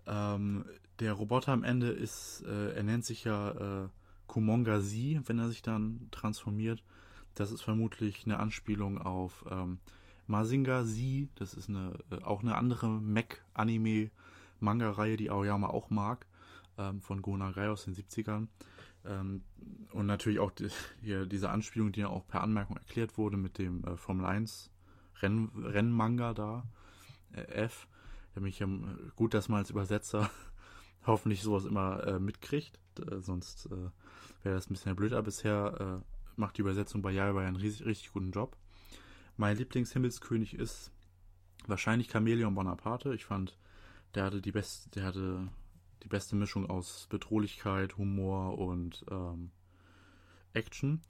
[0.06, 0.64] ähm,
[1.00, 3.88] der Roboter am Ende ist, äh, er nennt sich ja äh,
[4.30, 6.84] Kumonga Z, wenn er sich dann transformiert.
[7.34, 9.80] Das ist vermutlich eine Anspielung auf ähm,
[10.28, 11.28] Mazinga Z.
[11.34, 16.28] Das ist eine, äh, auch eine andere Mech-Anime-Manga-Reihe, die Aoyama auch mag,
[16.78, 18.46] ähm, von Go Nagai aus den 70ern.
[19.04, 19.42] Ähm,
[19.90, 20.68] und natürlich auch die,
[21.02, 24.70] hier diese Anspielung, die ja auch per Anmerkung erklärt wurde mit dem äh, Formel 1
[25.22, 26.68] Renn, Rennmanga da,
[27.32, 27.88] äh, F.
[28.36, 28.68] Mich ja,
[29.16, 30.30] gut, dass man als Übersetzer
[31.04, 33.90] hoffentlich sowas immer äh, mitkriegt, äh, sonst äh,
[34.42, 37.86] wäre das ein bisschen blöd, aber bisher äh, macht die Übersetzung bei Jaiba einen richtig,
[37.86, 38.56] richtig guten Job.
[39.36, 40.92] Mein Lieblingshimmelskönig ist
[41.66, 43.14] wahrscheinlich Chameleon Bonaparte.
[43.14, 43.56] Ich fand,
[44.14, 45.48] der hatte die beste, der hatte
[46.02, 49.50] die beste Mischung aus Bedrohlichkeit, Humor und ähm,
[50.52, 51.00] Action.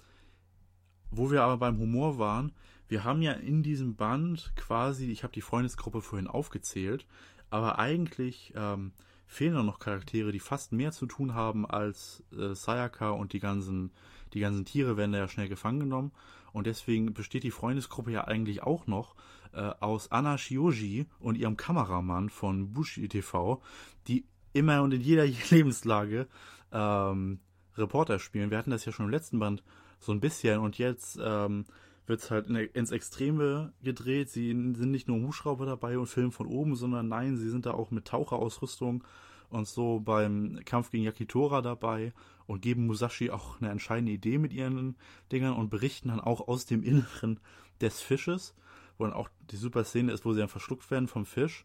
[1.10, 2.52] Wo wir aber beim Humor waren,
[2.88, 7.06] wir haben ja in diesem Band quasi, ich habe die Freundesgruppe vorhin aufgezählt,
[7.48, 8.92] aber eigentlich ähm,
[9.30, 13.92] fehlen noch Charaktere, die fast mehr zu tun haben als äh, Sayaka und die ganzen,
[14.34, 16.10] die ganzen Tiere werden da ja schnell gefangen genommen.
[16.52, 19.14] Und deswegen besteht die Freundesgruppe ja eigentlich auch noch
[19.52, 23.62] äh, aus Anna Shioji und ihrem Kameramann von Bushi TV,
[24.08, 26.26] die immer und in jeder Lebenslage
[26.72, 27.38] ähm,
[27.76, 28.50] Reporter spielen.
[28.50, 29.62] Wir hatten das ja schon im letzten Band
[30.00, 31.66] so ein bisschen und jetzt ähm,
[32.06, 34.30] wird es halt in, ins Extreme gedreht.
[34.30, 37.72] Sie sind nicht nur Hubschrauber dabei und filmen von oben, sondern nein, sie sind da
[37.72, 39.04] auch mit Taucherausrüstung
[39.50, 42.12] und so beim Kampf gegen Yakitora dabei
[42.46, 44.96] und geben Musashi auch eine entscheidende Idee mit ihren
[45.30, 47.40] Dingern und berichten dann auch aus dem Inneren
[47.80, 48.54] des Fisches,
[48.98, 51.64] wo dann auch die super Szene ist, wo sie dann verschluckt werden vom Fisch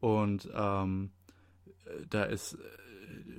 [0.00, 1.10] und ähm,
[2.08, 2.58] da ist,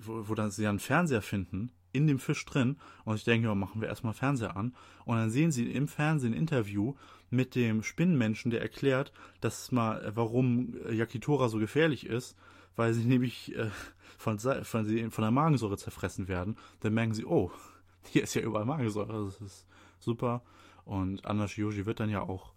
[0.02, 2.78] wo, wo dann sie dann einen Fernseher finden in dem Fisch drin.
[3.04, 4.74] Und ich denke, machen wir erstmal Fernseher an.
[5.06, 6.96] Und dann sehen sie im Fernsehen ein Interview
[7.30, 12.38] mit dem Spinnenmenschen, der erklärt, dass mal, warum Yakitora so gefährlich ist,
[12.76, 13.70] weil sie nämlich äh,
[14.18, 16.58] von, von, von der Magensäure zerfressen werden.
[16.80, 17.52] Dann merken sie, oh,
[18.10, 19.26] hier ist ja überall Magensäure.
[19.26, 19.68] Das ist
[20.00, 20.44] super.
[20.86, 22.54] Und Anna Shioji wird dann ja auch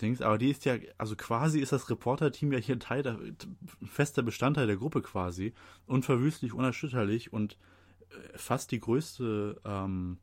[0.00, 3.18] Dings, aber die ist ja, also quasi ist das Reporter-Team ja hier Teil der,
[3.84, 5.54] fester Bestandteil der Gruppe quasi.
[5.86, 7.56] Unverwüstlich, unerschütterlich und
[8.34, 10.18] fast die größte, ähm,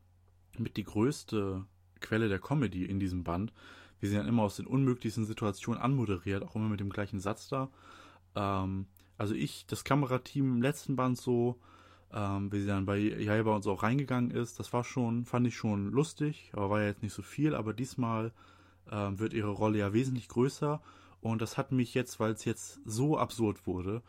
[0.58, 1.66] mit die größte
[2.02, 3.54] Quelle der Comedy in diesem Band.
[4.00, 7.48] Wir sind dann immer aus den unmöglichsten Situationen anmoderiert, auch immer mit dem gleichen Satz
[7.48, 7.70] da.
[8.36, 11.60] Ähm, also ich, das Kamerateam im letzten Band so,
[12.14, 15.48] ähm, wie sie dann bei Jaiba und so auch reingegangen ist, das war schon, fand
[15.48, 18.32] ich schon lustig, aber war ja jetzt nicht so viel, aber diesmal
[18.92, 20.82] ähm, wird ihre Rolle ja wesentlich größer
[21.22, 24.02] und das hat mich jetzt, weil es jetzt so absurd wurde,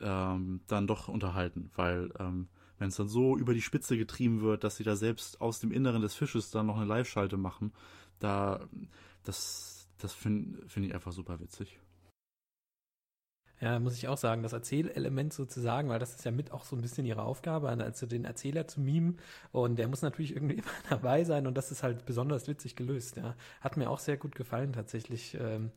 [0.00, 2.48] ähm, dann doch unterhalten, weil ähm,
[2.84, 5.72] wenn es dann so über die Spitze getrieben wird, dass sie da selbst aus dem
[5.72, 7.72] Inneren des Fisches dann noch eine Live-Schalte machen,
[8.18, 8.60] da,
[9.22, 11.80] das, das finde find ich einfach super witzig.
[13.58, 16.76] Ja, muss ich auch sagen, das Erzählelement sozusagen, weil das ist ja mit auch so
[16.76, 19.18] ein bisschen ihre Aufgabe, also den Erzähler zu mimen
[19.50, 23.16] und der muss natürlich irgendwie immer dabei sein und das ist halt besonders witzig gelöst,
[23.16, 23.34] ja.
[23.62, 25.70] Hat mir auch sehr gut gefallen tatsächlich, ähm,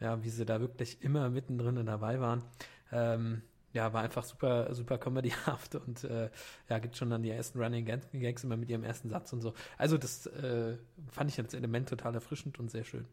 [0.00, 2.42] ja, wie sie da wirklich immer mittendrin dabei waren.
[2.90, 3.42] Ähm,
[3.74, 6.30] ja, war einfach super, super comedyhaft und äh,
[6.70, 9.52] ja, gibt schon dann die ersten Running Gags immer mit ihrem ersten Satz und so.
[9.76, 10.78] Also das äh,
[11.10, 13.06] fand ich als Element total erfrischend und sehr schön.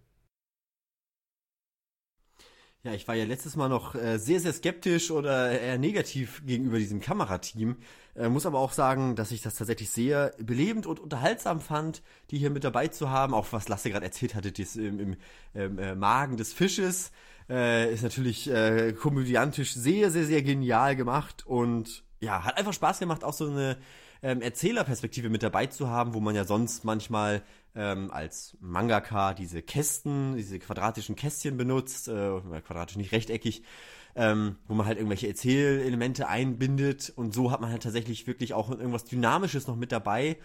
[2.84, 6.80] Ja, ich war ja letztes Mal noch äh, sehr, sehr skeptisch oder eher negativ gegenüber
[6.80, 7.78] diesem Kamerateam.
[8.16, 12.40] Äh, muss aber auch sagen, dass ich das tatsächlich sehr belebend und unterhaltsam fand, die
[12.40, 13.36] hier mit dabei zu haben.
[13.36, 15.18] Auch was Lasse gerade erzählt hatte, das im, im
[15.54, 17.12] ähm, äh, Magen des Fisches
[17.50, 23.00] äh, ist natürlich äh, komödiantisch sehr, sehr, sehr genial gemacht und ja, hat einfach Spaß
[23.00, 23.78] gemacht, auch so eine
[24.22, 27.42] ähm, Erzählerperspektive mit dabei zu haben, wo man ja sonst manchmal
[27.76, 33.64] ähm, als Mangaka diese Kästen, diese quadratischen Kästchen benutzt, äh, quadratisch nicht rechteckig,
[34.16, 38.70] ähm, wo man halt irgendwelche Erzählelemente einbindet und so hat man halt tatsächlich wirklich auch
[38.70, 40.38] irgendwas Dynamisches noch mit dabei,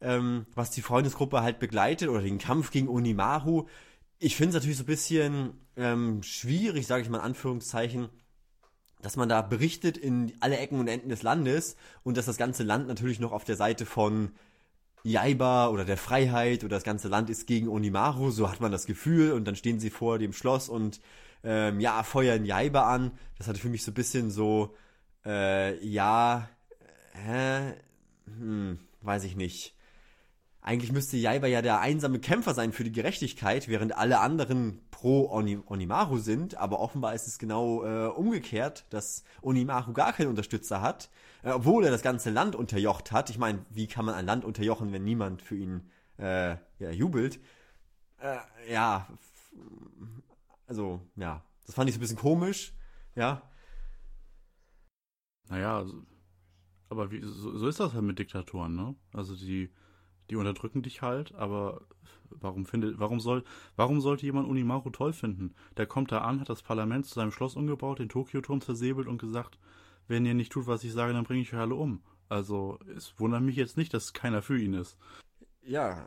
[0.00, 3.66] ähm, was die Freundesgruppe halt begleitet oder den Kampf gegen Onimaru.
[4.20, 8.08] Ich finde es natürlich so ein bisschen ähm, schwierig, sage ich mal in Anführungszeichen,
[9.00, 12.64] dass man da berichtet in alle Ecken und Enden des Landes und dass das ganze
[12.64, 14.32] Land natürlich noch auf der Seite von
[15.04, 18.86] Jaiba oder der Freiheit oder das ganze Land ist gegen Onimaru, so hat man das
[18.86, 21.00] Gefühl und dann stehen sie vor dem Schloss und
[21.44, 23.12] ähm, ja, feuern Jaiba an.
[23.38, 24.74] Das hatte für mich so ein bisschen so,
[25.24, 26.48] äh, ja,
[27.12, 27.74] hä,
[28.26, 29.77] hm, weiß ich nicht.
[30.68, 35.30] Eigentlich müsste Jaiba ja der einsame Kämpfer sein für die Gerechtigkeit, während alle anderen pro
[35.30, 40.82] Oni Onimaru sind, aber offenbar ist es genau äh, umgekehrt, dass Onimaru gar keinen Unterstützer
[40.82, 41.08] hat,
[41.42, 43.30] äh, obwohl er das ganze Land unterjocht hat.
[43.30, 47.40] Ich meine, wie kann man ein Land unterjochen, wenn niemand für ihn äh, ja, jubelt?
[48.18, 48.36] Äh,
[48.70, 49.08] ja,
[50.66, 52.74] also, ja, das fand ich so ein bisschen komisch,
[53.14, 53.40] ja.
[55.48, 55.86] Naja,
[56.90, 58.94] aber wie, so, so ist das halt mit Diktatoren, ne?
[59.14, 59.72] Also die,
[60.30, 61.82] die unterdrücken dich halt, aber
[62.30, 63.44] Warum findet, warum soll,
[63.76, 65.54] warum sollte jemand Unimaru toll finden?
[65.76, 69.18] Der kommt da an, hat das Parlament zu seinem Schloss umgebaut, den Tokio-Turm zersäbelt und
[69.18, 69.58] gesagt,
[70.06, 72.02] wenn ihr nicht tut, was ich sage, dann bringe ich euch alle um.
[72.28, 74.96] Also, es wundert mich jetzt nicht, dass keiner für ihn ist.
[75.62, 76.06] Ja.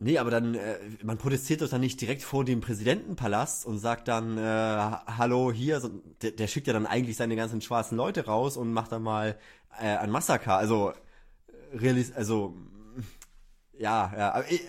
[0.00, 4.08] Nee, aber dann, äh, man protestiert doch dann nicht direkt vor dem Präsidentenpalast und sagt
[4.08, 5.88] dann, äh, hallo, hier, so,
[6.20, 9.38] der, der, schickt ja dann eigentlich seine ganzen schwarzen Leute raus und macht dann mal
[9.80, 10.56] äh, ein Massaker.
[10.56, 10.92] Also,
[11.74, 12.54] realis also
[13.78, 14.62] ja, ja, aber ich,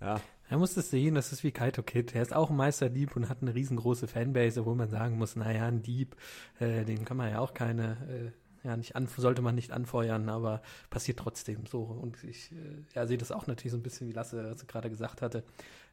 [0.00, 0.20] ja.
[0.48, 2.14] Er muss das sehen, das ist wie Kaito Kid.
[2.14, 5.66] Er ist auch ein Meisterdieb und hat eine riesengroße Fanbase, wo man sagen muss, naja,
[5.66, 6.14] ein Dieb,
[6.60, 8.32] äh, den kann man ja auch keine,
[8.66, 11.82] ja, nicht an, sollte man nicht anfeuern, aber passiert trotzdem so.
[11.82, 12.56] Und ich äh,
[12.94, 15.44] ja, sehe das auch natürlich so ein bisschen, wie Lasse, gerade gesagt hatte.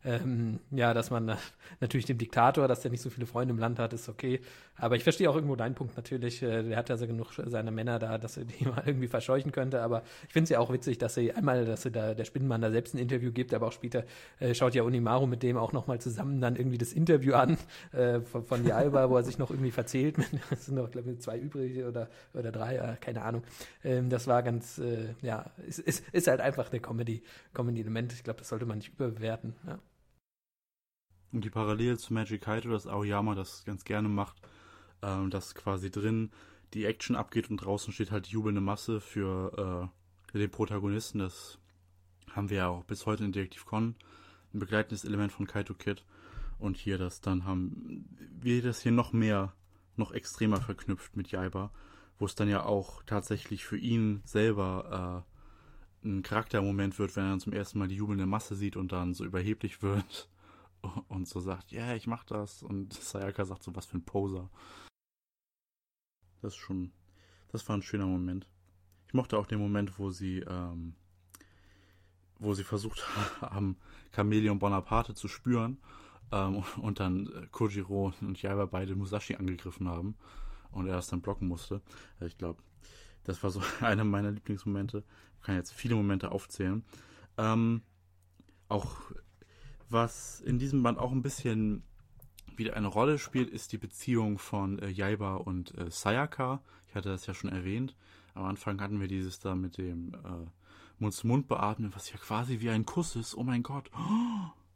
[0.05, 1.38] Ähm, ja, dass man
[1.79, 4.41] natürlich dem Diktator, dass der nicht so viele Freunde im Land hat, ist okay.
[4.75, 6.41] Aber ich verstehe auch irgendwo deinen Punkt natürlich.
[6.41, 9.51] Äh, der hat ja so genug seine Männer da, dass er die mal irgendwie verscheuchen
[9.51, 9.81] könnte.
[9.81, 12.62] Aber ich finde es ja auch witzig, dass sie einmal, dass sie da der Spinnenmann
[12.62, 14.03] da selbst ein Interview gibt, aber auch später
[14.39, 17.57] äh, schaut ja Unimaru mit dem auch nochmal zusammen dann irgendwie das Interview an
[17.93, 20.17] äh, von, von Alba, wo er sich noch irgendwie verzählt.
[20.51, 23.43] Es sind noch, glaube ich, zwei übrig oder, oder drei, äh, keine Ahnung.
[23.84, 27.23] Ähm, das war ganz, äh, ja, ist, ist, ist halt einfach eine Comedy,
[27.54, 28.13] Comedy-Element.
[28.13, 29.56] Ich glaube, das sollte man nicht überbewerten.
[29.67, 29.80] Ja.
[31.32, 34.41] Und die Parallele zu Magic Kaito, dass Aoyama das ganz gerne macht,
[35.02, 36.32] ähm, dass quasi drin
[36.73, 39.91] die Action abgeht und draußen steht halt jubelnde Masse für
[40.34, 41.19] äh, den Protagonisten.
[41.19, 41.60] Das
[42.32, 43.95] haben wir ja auch bis heute in Detective Con,
[44.54, 46.04] ein begleitendes Element von Kaito Kid.
[46.60, 48.06] Und hier das dann haben
[48.39, 49.54] wir das hier noch mehr,
[49.95, 51.71] noch extremer verknüpft mit Jaiba,
[52.19, 55.26] wo es dann ja auch tatsächlich für ihn selber
[56.04, 58.91] äh, ein Charaktermoment wird, wenn er dann zum ersten Mal die jubelnde Masse sieht und
[58.91, 60.30] dann so überheblich wird
[61.08, 62.63] und so sagt, ja, yeah, ich mach das.
[62.63, 64.49] Und Sayaka sagt so, was für ein Poser.
[66.41, 66.91] Das ist schon,
[67.49, 68.47] das war ein schöner Moment.
[69.08, 70.95] Ich mochte auch den Moment, wo sie, ähm,
[72.39, 73.04] wo sie versucht
[73.41, 73.78] haben,
[74.12, 75.78] Chameleon Bonaparte zu spüren
[76.32, 80.15] ähm, und dann Kojiro und Yaiba beide Musashi angegriffen haben
[80.73, 81.81] und er das dann blocken musste.
[82.21, 82.62] Ich glaube,
[83.23, 85.03] das war so einer meiner Lieblingsmomente.
[85.38, 86.83] Ich kann jetzt viele Momente aufzählen.
[87.38, 87.81] Ähm,
[88.69, 88.95] auch
[89.89, 91.83] was in diesem Band auch ein bisschen
[92.57, 96.62] wieder eine Rolle spielt, ist die Beziehung von äh, Yaiba und äh, Sayaka.
[96.88, 97.95] Ich hatte das ja schon erwähnt.
[98.33, 100.49] Am Anfang hatten wir dieses da mit dem äh,
[100.99, 103.36] Mund-zu-Mund beatmen, was ja quasi wie ein Kuss ist.
[103.36, 103.89] Oh mein Gott.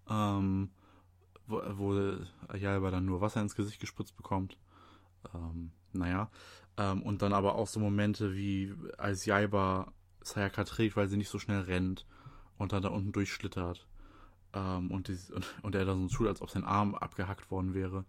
[0.09, 0.69] Ähm,
[1.47, 1.93] wo, wo
[2.55, 4.57] Yaiba dann nur Wasser ins Gesicht gespritzt bekommt.
[5.33, 6.29] Ähm, naja.
[6.77, 11.29] Ähm, und dann aber auch so Momente wie als Yaiba Sayaka trägt, weil sie nicht
[11.29, 12.05] so schnell rennt
[12.57, 13.87] und dann da unten durchschlittert.
[14.53, 17.73] Ähm, und, die, und, und, er da so tut, als ob sein Arm abgehackt worden
[17.73, 18.05] wäre.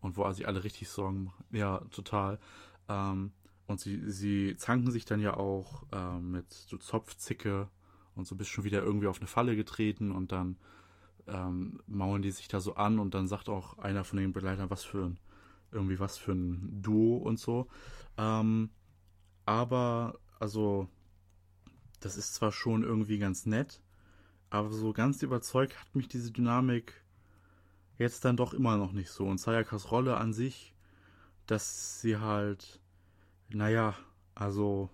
[0.00, 1.44] Und wo sich alle richtig Sorgen machen.
[1.52, 2.40] Ja, total.
[2.88, 3.32] Ähm,
[3.66, 7.68] und sie, sie zanken sich dann ja auch ähm, mit so Zopfzicke
[8.14, 10.56] und so bist schon wieder irgendwie auf eine Falle getreten und dann
[11.26, 14.70] ähm, maulen die sich da so an und dann sagt auch einer von den Begleitern,
[14.70, 15.18] was für ein,
[15.72, 17.68] irgendwie was für ein Duo und so.
[18.16, 18.70] Ähm,
[19.44, 20.88] aber, also,
[22.00, 23.82] das ist zwar schon irgendwie ganz nett,
[24.50, 27.02] aber so ganz überzeugt hat mich diese Dynamik
[27.98, 29.26] jetzt dann doch immer noch nicht so.
[29.26, 30.74] Und Sayakas Rolle an sich,
[31.46, 32.80] dass sie halt,
[33.48, 33.94] naja,
[34.34, 34.90] also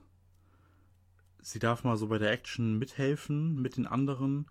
[1.41, 4.47] sie darf mal so bei der Action mithelfen mit den anderen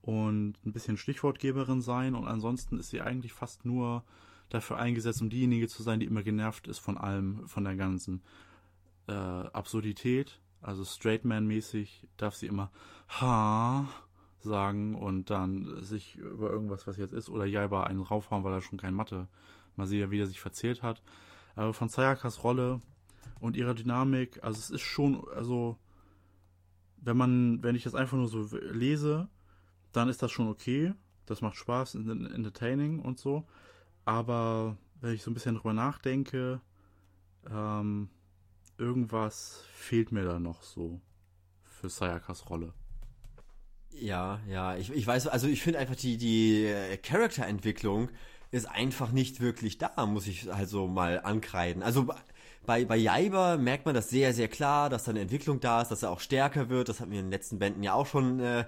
[0.00, 4.04] und ein bisschen Stichwortgeberin sein und ansonsten ist sie eigentlich fast nur
[4.48, 8.22] dafür eingesetzt, um diejenige zu sein, die immer genervt ist von allem, von der ganzen
[9.08, 10.40] äh, Absurdität.
[10.60, 12.70] Also Straightman-mäßig darf sie immer
[13.08, 13.88] ha
[14.40, 18.60] sagen und dann sich über irgendwas, was jetzt ist, oder Jaiba einen raufhauen, weil er
[18.60, 19.28] schon kein Mathe
[19.76, 21.02] mal sehen, wie er sich verzählt hat.
[21.54, 22.80] Aber von Sayakas Rolle
[23.40, 25.76] und ihrer Dynamik, also es ist schon, also
[26.96, 29.28] wenn man, wenn ich das einfach nur so lese,
[29.92, 30.94] dann ist das schon okay.
[31.26, 33.44] Das macht Spaß, entertaining und so.
[34.04, 36.60] Aber wenn ich so ein bisschen drüber nachdenke,
[37.50, 38.08] ähm,
[38.78, 41.00] irgendwas fehlt mir da noch so
[41.64, 42.72] für Sayakas Rolle.
[43.90, 48.08] Ja, ja, ich, ich weiß, also ich finde einfach die, die äh, Charakterentwicklung
[48.50, 51.82] ist einfach nicht wirklich da, muss ich also mal ankreiden.
[51.82, 52.08] Also
[52.64, 55.88] bei, bei Jaiba merkt man das sehr, sehr klar, dass da eine Entwicklung da ist,
[55.88, 56.88] dass er auch stärker wird.
[56.88, 58.64] Das hatten wir in den letzten Bänden ja auch schon äh,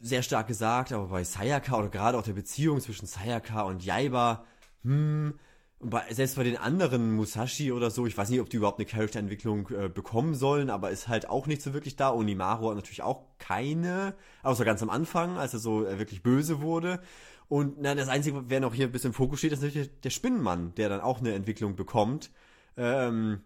[0.00, 0.92] sehr stark gesagt.
[0.92, 4.44] Aber bei Sayaka oder gerade auch der Beziehung zwischen Sayaka und Jaiba,
[4.82, 5.34] hm,
[5.80, 8.86] bei, selbst bei den anderen Musashi oder so, ich weiß nicht, ob die überhaupt eine
[8.86, 12.10] Charakterentwicklung äh, bekommen sollen, aber ist halt auch nicht so wirklich da.
[12.10, 16.60] Onimaru hat natürlich auch keine, außer ganz am Anfang, als er so äh, wirklich böse
[16.60, 17.00] wurde.
[17.48, 20.10] Und na, das Einzige, wer noch hier ein bisschen im Fokus steht, ist natürlich der
[20.10, 22.30] Spinnenmann, der dann auch eine Entwicklung bekommt.
[22.76, 23.40] Ähm,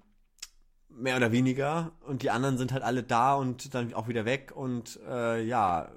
[0.88, 1.92] mehr oder weniger.
[2.06, 4.52] Und die anderen sind halt alle da und dann auch wieder weg.
[4.54, 5.92] Und äh, ja,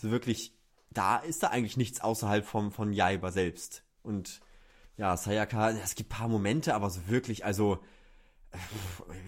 [0.00, 0.54] so wirklich,
[0.90, 3.84] da ist da eigentlich nichts außerhalb vom, von Jaiba selbst.
[4.02, 4.40] Und
[4.96, 7.78] ja, Sayaka, es gibt paar Momente, aber so wirklich, also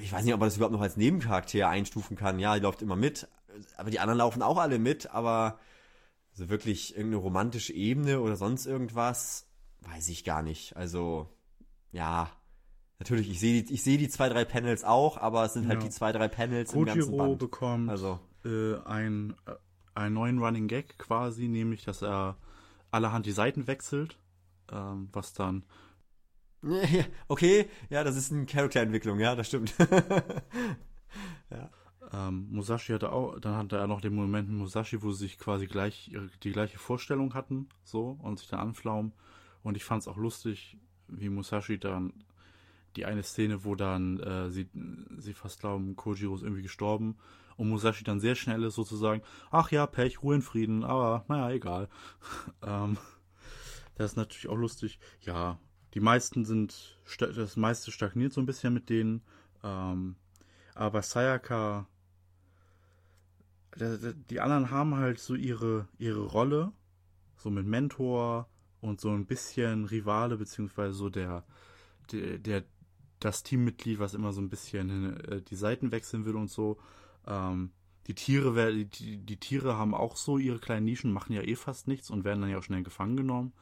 [0.00, 2.38] ich weiß nicht, ob man das überhaupt noch als Nebencharakter einstufen kann.
[2.38, 3.28] Ja, die läuft immer mit,
[3.76, 5.58] aber die anderen laufen auch alle mit, aber
[6.32, 9.46] so wirklich irgendeine romantische Ebene oder sonst irgendwas,
[9.80, 10.76] weiß ich gar nicht.
[10.76, 11.28] Also,
[11.92, 12.30] ja,
[12.98, 15.80] natürlich, ich sehe die, ich sehe die zwei, drei Panels auch, aber es sind halt
[15.80, 15.88] ja.
[15.88, 17.38] die zwei, drei Panels Kojiro im ganzen Band.
[17.38, 18.18] bekommt also.
[18.44, 19.52] äh, ein, äh,
[19.94, 22.37] einen neuen Running Gag quasi, nämlich, dass er
[22.90, 24.18] allerhand die Seiten wechselt
[24.72, 25.64] ähm, was dann
[27.28, 29.74] Okay, ja, das ist eine Charakterentwicklung, ja, das stimmt.
[31.50, 31.70] ja.
[32.12, 35.38] Ähm, Musashi hatte auch, dann hatte er noch den Moment mit Musashi, wo sie sich
[35.38, 39.12] quasi gleich die gleiche Vorstellung hatten, so, und sich dann anflaumen.
[39.62, 40.78] Und ich fand es auch lustig,
[41.09, 42.12] wie Musashi dann
[42.96, 44.68] die eine Szene, wo dann äh, sie,
[45.18, 47.16] sie fast glauben, Kojiro ist irgendwie gestorben
[47.56, 51.50] und Musashi dann sehr schnell ist sozusagen, ach ja, Pech, Ruhe in Frieden, aber naja,
[51.54, 51.88] egal.
[52.62, 52.96] ähm,
[53.96, 54.98] das ist natürlich auch lustig.
[55.20, 55.58] Ja,
[55.94, 59.22] die meisten sind, das meiste stagniert so ein bisschen mit denen.
[59.62, 60.16] Ähm,
[60.74, 61.86] aber Sayaka,
[63.76, 66.72] die anderen haben halt so ihre, ihre Rolle,
[67.36, 68.48] so mit Mentor
[68.80, 71.44] und so ein bisschen Rivale, beziehungsweise so der,
[72.10, 72.64] der, der
[73.20, 76.78] das Teammitglied, was immer so ein bisschen äh, die Seiten wechseln will und so.
[77.26, 77.70] Ähm,
[78.06, 81.87] die Tiere, die, die Tiere haben auch so ihre kleinen Nischen, machen ja eh fast
[81.87, 83.52] nichts und werden dann ja auch schnell gefangen genommen.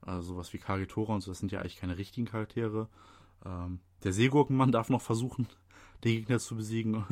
[0.00, 2.88] Also sowas wie Kagitora und so, das sind ja eigentlich keine richtigen Charaktere.
[3.44, 5.48] Ähm, der Seegurkenmann darf noch versuchen,
[6.04, 7.04] den Gegner zu besiegen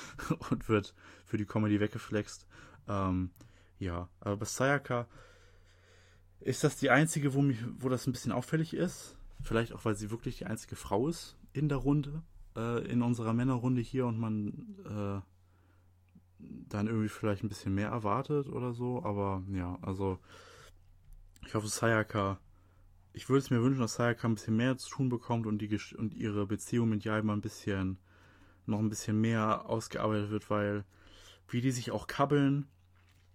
[0.50, 2.46] und wird für die Comedy weggeflext.
[2.88, 3.30] Ähm,
[3.78, 5.06] ja, aber bei Sayaka
[6.40, 9.16] ist das die einzige, wo, mich, wo das ein bisschen auffällig ist.
[9.42, 12.22] Vielleicht auch, weil sie wirklich die einzige Frau ist in der Runde,
[12.56, 15.29] äh, in unserer Männerrunde hier und man äh,
[16.68, 19.02] dann irgendwie vielleicht ein bisschen mehr erwartet oder so.
[19.04, 20.18] Aber ja, also
[21.46, 22.38] ich hoffe, Sayaka,
[23.12, 25.78] ich würde es mir wünschen, dass Sayaka ein bisschen mehr zu tun bekommt und, die,
[25.96, 27.98] und ihre Beziehung mit Jaiba ein bisschen,
[28.66, 30.84] noch ein bisschen mehr ausgearbeitet wird, weil
[31.48, 32.68] wie die sich auch kabbeln,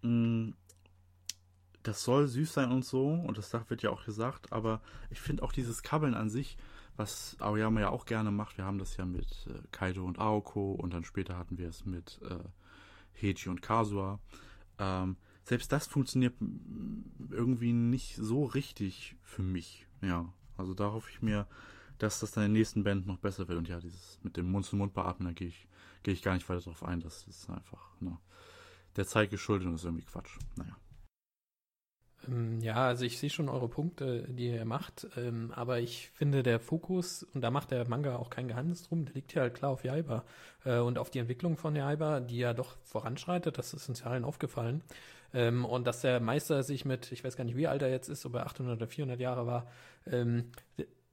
[0.01, 0.53] mh, mm,
[1.83, 5.43] das soll süß sein und so, und das wird ja auch gesagt, aber ich finde
[5.43, 6.57] auch dieses Kabbeln an sich,
[6.97, 10.71] was Aoyama ja auch gerne macht, wir haben das ja mit äh, Kaido und Aoko
[10.71, 12.39] und dann später hatten wir es mit äh,
[13.21, 14.19] Heiji und Kasua.
[14.79, 16.33] Ähm, selbst das funktioniert
[17.29, 19.87] irgendwie nicht so richtig für mich.
[20.01, 21.47] Ja, also da hoffe ich mir,
[21.97, 23.57] dass das dann in der nächsten Band noch besser wird.
[23.57, 25.67] Und ja, dieses mit dem Mund-zu-Mund beatmen, da gehe ich,
[26.03, 26.99] gehe ich gar nicht weiter drauf ein.
[26.99, 28.17] Das ist einfach, ne,
[28.95, 30.37] der Zeit geschuldet und ist irgendwie Quatsch.
[30.55, 30.75] Naja.
[32.27, 36.43] Ähm, ja, also ich sehe schon eure Punkte, die ihr macht, ähm, aber ich finde
[36.43, 39.55] der Fokus, und da macht der Manga auch kein Geheimnis drum, der liegt ja halt
[39.55, 40.23] klar auf Jaiba
[40.63, 44.07] äh, und auf die Entwicklung von Jaiba, die ja doch voranschreitet, das ist uns ja
[44.07, 44.83] allen aufgefallen.
[45.33, 48.07] Ähm, und dass der Meister sich mit, ich weiß gar nicht, wie alt er jetzt
[48.07, 49.67] ist, ob er 800 oder 400 Jahre war,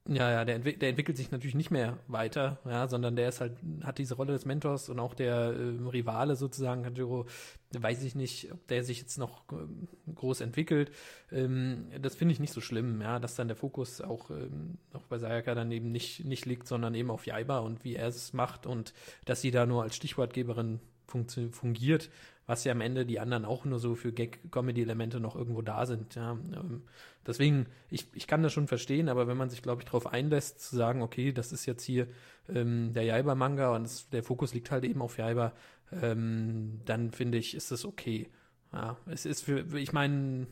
[0.08, 3.40] ja, ja, der, entwick der, entwickelt sich natürlich nicht mehr weiter, ja, sondern der ist
[3.40, 7.26] halt, hat diese Rolle des Mentors und auch der äh, Rivale sozusagen, Kanjiro,
[7.70, 10.90] weiß ich nicht, ob der sich jetzt noch äh, groß entwickelt.
[11.30, 15.04] Ähm, das finde ich nicht so schlimm, ja, dass dann der Fokus auch, ähm, auch
[15.04, 18.32] bei Sayaka dann eben nicht, nicht liegt, sondern eben auf Jaiba und wie er es
[18.32, 22.10] macht und dass sie da nur als Stichwortgeberin fungiert,
[22.46, 26.14] was ja am Ende die anderen auch nur so für Gag-Comedy-Elemente noch irgendwo da sind.
[26.14, 26.32] Ja.
[26.32, 26.82] Ähm,
[27.26, 30.60] deswegen, ich, ich kann das schon verstehen, aber wenn man sich, glaube ich, darauf einlässt,
[30.60, 32.08] zu sagen, okay, das ist jetzt hier
[32.48, 35.52] ähm, der Jaiba-Manga und es, der Fokus liegt halt eben auf Jaiba,
[35.92, 38.28] ähm, dann finde ich, ist das okay.
[38.72, 40.46] Ja, es ist für, ich meine,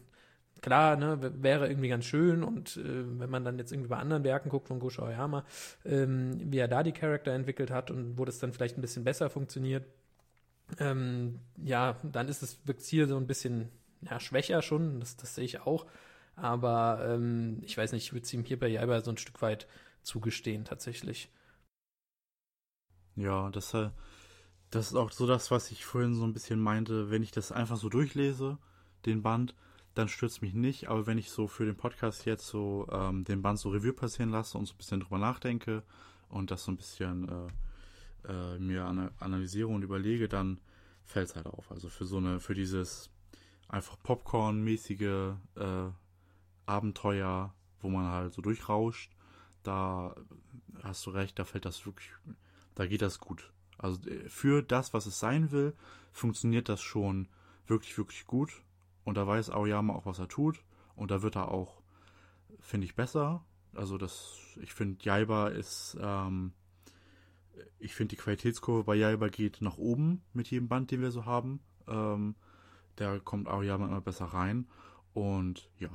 [0.60, 4.24] klar, ne, wäre irgendwie ganz schön und äh, wenn man dann jetzt irgendwie bei anderen
[4.24, 5.44] Werken guckt von Gosho Oyama,
[5.84, 9.04] ähm, wie er da die Charakter entwickelt hat und wo das dann vielleicht ein bisschen
[9.04, 9.84] besser funktioniert,
[10.78, 13.70] ähm, ja, dann ist es, wirkt hier so ein bisschen
[14.02, 15.86] ja, schwächer schon, das, das sehe ich auch.
[16.36, 19.42] Aber ähm, ich weiß nicht, ich würde es ihm hier bei Jaiba so ein Stück
[19.42, 19.66] weit
[20.02, 21.30] zugestehen, tatsächlich.
[23.16, 23.90] Ja, das, äh,
[24.70, 27.10] das ist auch so das, was ich vorhin so ein bisschen meinte.
[27.10, 28.58] Wenn ich das einfach so durchlese,
[29.04, 29.54] den Band,
[29.94, 30.88] dann stürzt mich nicht.
[30.88, 34.30] Aber wenn ich so für den Podcast jetzt so ähm, den Band so Revue passieren
[34.30, 35.82] lasse und so ein bisschen drüber nachdenke
[36.28, 37.48] und das so ein bisschen äh,
[38.28, 40.60] äh, mir ana analysiere und überlege, dann
[41.04, 41.70] fällt es halt auf.
[41.70, 43.10] Also für so eine, für dieses
[43.68, 45.90] einfach Popcorn-mäßige äh,
[46.66, 49.12] Abenteuer, wo man halt so durchrauscht,
[49.62, 50.14] da
[50.82, 52.10] hast du recht, da fällt das wirklich,
[52.74, 53.52] da geht das gut.
[53.78, 55.74] Also äh, für das, was es sein will,
[56.12, 57.28] funktioniert das schon
[57.66, 58.62] wirklich, wirklich gut.
[59.04, 60.62] Und da weiß Aoyama auch, was er tut.
[60.94, 61.82] Und da wird er auch,
[62.60, 63.44] finde ich, besser.
[63.74, 66.52] Also das, ich finde, Jaiba ist ähm,
[67.78, 71.24] ich finde, die Qualitätskurve bei Jaiba geht nach oben mit jedem Band, den wir so
[71.24, 71.60] haben.
[71.88, 72.34] Ähm,
[72.96, 74.66] da kommt Aoyama immer besser rein.
[75.14, 75.88] Und ja.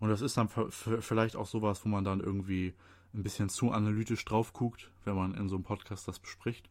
[0.00, 2.74] Und das ist dann vielleicht auch sowas, wo man dann irgendwie
[3.14, 6.68] ein bisschen zu analytisch drauf guckt, wenn man in so einem Podcast das bespricht.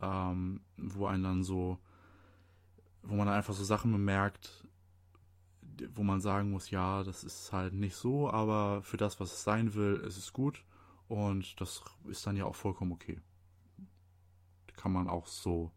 [0.00, 1.78] Ähm, wo einen dann so,
[3.02, 4.66] wo man dann einfach so Sachen bemerkt,
[5.94, 9.44] wo man sagen muss, ja, das ist halt nicht so, aber für das, was es
[9.44, 10.64] sein will, ist es gut.
[11.08, 13.20] Und das ist dann ja auch vollkommen okay
[14.78, 15.72] kann man auch so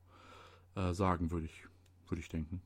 [0.76, 1.68] äh, sagen, würde ich,
[2.08, 2.62] würde ich denken.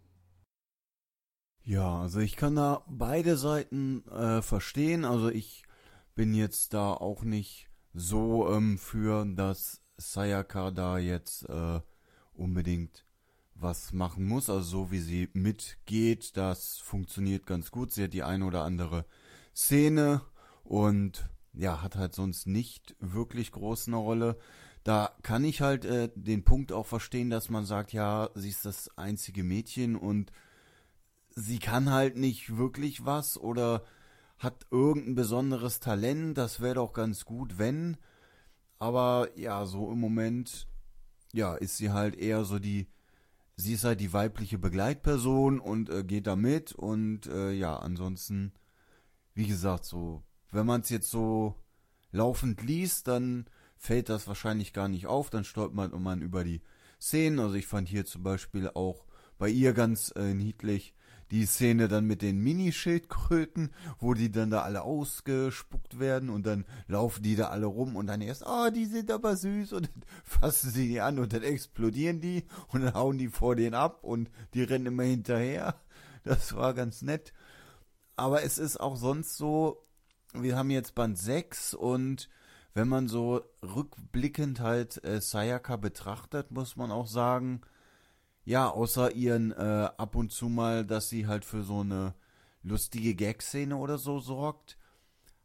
[1.63, 5.03] Ja, also ich kann da beide Seiten äh, verstehen.
[5.03, 5.63] Also ich
[6.13, 11.81] bin jetzt da auch nicht so ähm, für, dass Sayaka da jetzt äh,
[12.33, 13.05] unbedingt
[13.55, 14.49] was machen muss.
[14.49, 17.91] Also so wie sie mitgeht, das funktioniert ganz gut.
[17.91, 19.05] Sie hat die eine oder andere
[19.55, 20.21] Szene
[20.63, 24.38] und ja, hat halt sonst nicht wirklich groß eine Rolle.
[24.86, 28.65] Da kann ich halt äh, den Punkt auch verstehen, dass man sagt, ja, sie ist
[28.65, 30.31] das einzige Mädchen und
[31.31, 33.83] sie kann halt nicht wirklich was oder
[34.38, 36.38] hat irgendein besonderes Talent.
[36.38, 37.97] Das wäre doch ganz gut, wenn.
[38.77, 40.67] Aber ja, so im Moment,
[41.33, 42.88] ja, ist sie halt eher so die,
[43.55, 48.53] sie ist halt die weibliche Begleitperson und äh, geht da mit und äh, ja, ansonsten,
[49.33, 50.21] wie gesagt, so,
[50.51, 51.55] wenn man es jetzt so
[52.11, 53.47] laufend liest, dann
[53.86, 56.61] fällt das wahrscheinlich gar nicht auf, dann stolpert man über die
[56.99, 57.39] Szenen.
[57.39, 59.05] Also ich fand hier zum Beispiel auch
[59.38, 60.95] bei ihr ganz äh, niedlich,
[61.31, 66.65] die Szene dann mit den Mini-Schildkröten, wo die dann da alle ausgespuckt werden und dann
[66.88, 70.03] laufen die da alle rum und dann erst, oh, die sind aber süß und dann
[70.23, 74.03] fassen sie die an und dann explodieren die und dann hauen die vor denen ab
[74.03, 75.75] und die rennen immer hinterher.
[76.23, 77.33] Das war ganz nett.
[78.15, 79.86] Aber es ist auch sonst so,
[80.33, 82.29] wir haben jetzt Band 6 und
[82.76, 87.61] wenn man so rückblickend halt äh, Sayaka betrachtet, muss man auch sagen,
[88.43, 92.13] ja, außer ihren äh, ab und zu mal, dass sie halt für so eine
[92.63, 94.78] lustige Gag-Szene oder so sorgt,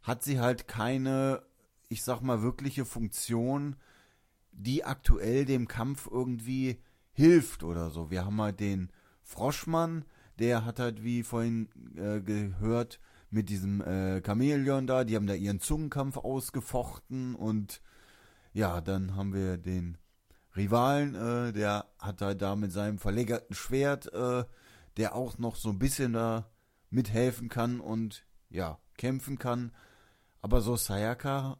[0.02, 1.42] hat sie halt keine,
[1.88, 3.76] ich sag mal, wirkliche Funktion,
[4.50, 8.10] die aktuell dem Kampf irgendwie hilft oder so.
[8.10, 8.90] Wir haben halt den
[9.22, 10.04] Froschmann,
[10.40, 12.98] der hat halt, wie vorhin äh, gehört,
[13.30, 17.80] mit diesem äh, Chamäleon da, die haben da ihren Zungenkampf ausgefochten und
[18.52, 19.98] ja, dann haben wir den
[20.56, 24.44] Rivalen, äh, der hat halt da mit seinem verlängerten Schwert, äh,
[24.96, 26.50] der auch noch so ein bisschen da
[26.90, 29.72] mithelfen kann und ja, kämpfen kann.
[30.42, 31.58] Aber so Sayaka,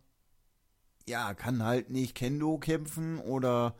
[1.09, 3.77] ja, kann halt nicht Kendo kämpfen oder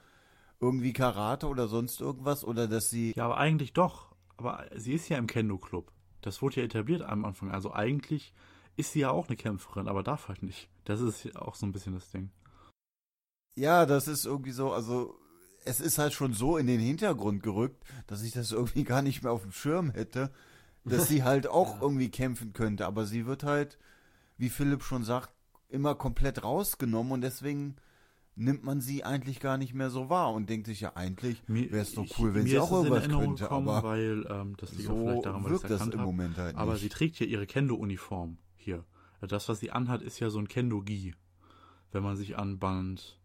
[0.61, 3.13] irgendwie Karate oder sonst irgendwas oder dass sie.
[3.17, 4.15] Ja, aber eigentlich doch.
[4.37, 5.93] Aber sie ist ja im Kendo-Club.
[6.23, 7.51] Das wurde ja etabliert am Anfang.
[7.51, 8.33] Also eigentlich
[8.77, 10.69] ist sie ja auch eine Kämpferin, aber darf halt nicht.
[10.85, 12.31] Das ist auch so ein bisschen das Ding.
[13.57, 15.19] Ja, das ist irgendwie so, also
[15.65, 19.23] es ist halt schon so in den Hintergrund gerückt, dass ich das irgendwie gar nicht
[19.23, 20.31] mehr auf dem Schirm hätte,
[20.85, 21.83] dass sie halt auch ja.
[21.83, 22.87] irgendwie kämpfen könnte.
[22.87, 23.79] Aber sie wird halt,
[24.39, 25.31] wie Philipp schon sagt,
[25.69, 27.77] immer komplett rausgenommen und deswegen
[28.41, 31.83] nimmt man sie eigentlich gar nicht mehr so wahr und denkt sich ja eigentlich wäre
[31.83, 34.97] es doch cool, wenn sie auch irgendwas könnte, gekommen, aber weil ähm, das liegt so
[34.97, 36.61] vielleicht daran, weil wirkt das im Moment halt nicht.
[36.61, 38.85] Aber sie trägt ja ihre Kendo-Uniform hier.
[39.21, 41.15] Das, was sie anhat, ist ja so ein Kendo-Gi.
[41.93, 43.21] Wenn man sich an Band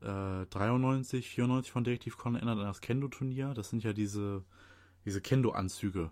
[0.00, 3.52] äh, 93, 94 von Detective Conan erinnert an das Kendo-Turnier.
[3.52, 4.44] Das sind ja diese,
[5.04, 6.10] diese Kendo-Anzüge,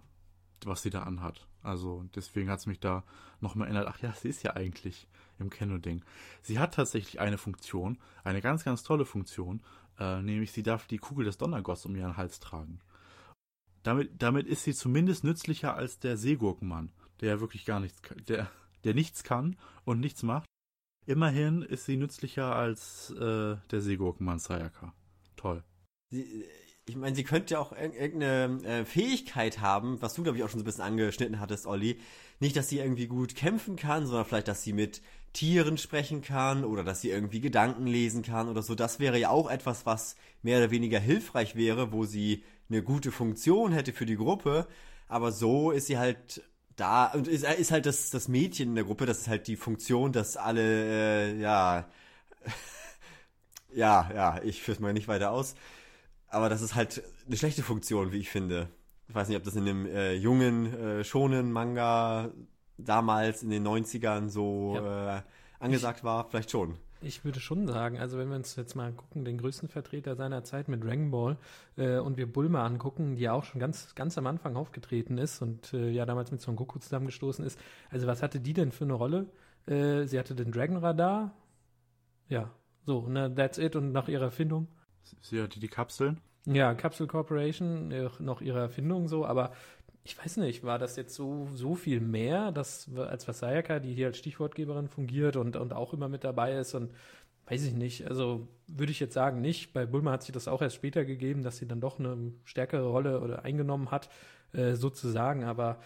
[0.65, 1.47] was sie da anhat.
[1.63, 3.05] Also deswegen hat es mich da
[3.41, 5.09] nochmal erinnert, ach ja, sie ist ja eigentlich
[5.39, 6.05] im Kendo-Ding.
[6.43, 9.63] Sie hat tatsächlich eine Funktion, eine ganz, ganz tolle Funktion,
[9.99, 12.81] äh, nämlich sie darf die Kugel des Donnergotts um ihren Hals tragen.
[13.83, 18.51] Damit, damit ist sie zumindest nützlicher als der Seegurkenmann, der wirklich gar nichts kann, der,
[18.85, 20.47] der nichts kann und nichts macht.
[21.07, 24.93] Immerhin ist sie nützlicher als äh, der Seegurkenmann Sayaka.
[25.37, 25.65] Toll.
[26.11, 26.45] Sie,
[26.89, 30.49] ich meine, sie könnte ja auch irgendeine äh, Fähigkeit haben, was du, glaube ich, auch
[30.49, 31.99] schon so ein bisschen angeschnitten hattest, Olli.
[32.41, 36.65] Nicht, dass sie irgendwie gut kämpfen kann, sondern vielleicht, dass sie mit Tieren sprechen kann
[36.65, 38.75] oder dass sie irgendwie Gedanken lesen kann oder so.
[38.75, 43.13] Das wäre ja auch etwas, was mehr oder weniger hilfreich wäre, wo sie eine gute
[43.13, 44.67] Funktion hätte für die Gruppe.
[45.09, 46.43] Aber so ist sie halt
[46.77, 49.57] da und ist, ist halt das, das Mädchen in der Gruppe, das ist halt die
[49.57, 51.89] Funktion, dass alle, äh, ja,
[53.75, 55.55] ja, ja, ich führe es mal nicht weiter aus.
[56.29, 58.69] Aber das ist halt eine schlechte Funktion, wie ich finde.
[59.09, 62.31] Ich weiß nicht, ob das in dem äh, jungen, äh, schonen Manga
[62.77, 65.19] damals in den 90ern so ja.
[65.19, 65.23] äh,
[65.59, 66.29] angesagt ich, war.
[66.29, 66.77] Vielleicht schon.
[67.01, 70.43] Ich würde schon sagen, also wenn wir uns jetzt mal gucken, den größten Vertreter seiner
[70.43, 71.37] Zeit mit Dragon Ball
[71.77, 75.41] äh, und wir Bulma angucken, die ja auch schon ganz, ganz am Anfang aufgetreten ist
[75.41, 77.59] und äh, ja damals mit Son Goku zusammengestoßen ist.
[77.91, 79.27] Also was hatte die denn für eine Rolle?
[79.67, 81.33] Äh, sie hatte den Dragon Radar.
[82.29, 82.51] Ja,
[82.85, 84.67] so, ne, that's it und nach ihrer Erfindung.
[85.23, 86.21] Sie hatte die Kapseln.
[86.51, 89.53] Ja, Capsule Corporation, äh, noch ihre Erfindung so, aber
[90.03, 93.93] ich weiß nicht, war das jetzt so, so viel mehr, dass, als was Sayaka, die
[93.93, 96.91] hier als Stichwortgeberin fungiert und, und auch immer mit dabei ist und
[97.49, 99.75] weiß ich nicht, also würde ich jetzt sagen nicht.
[99.75, 102.87] Bei Bulma hat sich das auch erst später gegeben, dass sie dann doch eine stärkere
[102.87, 104.09] Rolle oder eingenommen hat,
[104.55, 105.81] äh, sozusagen, aber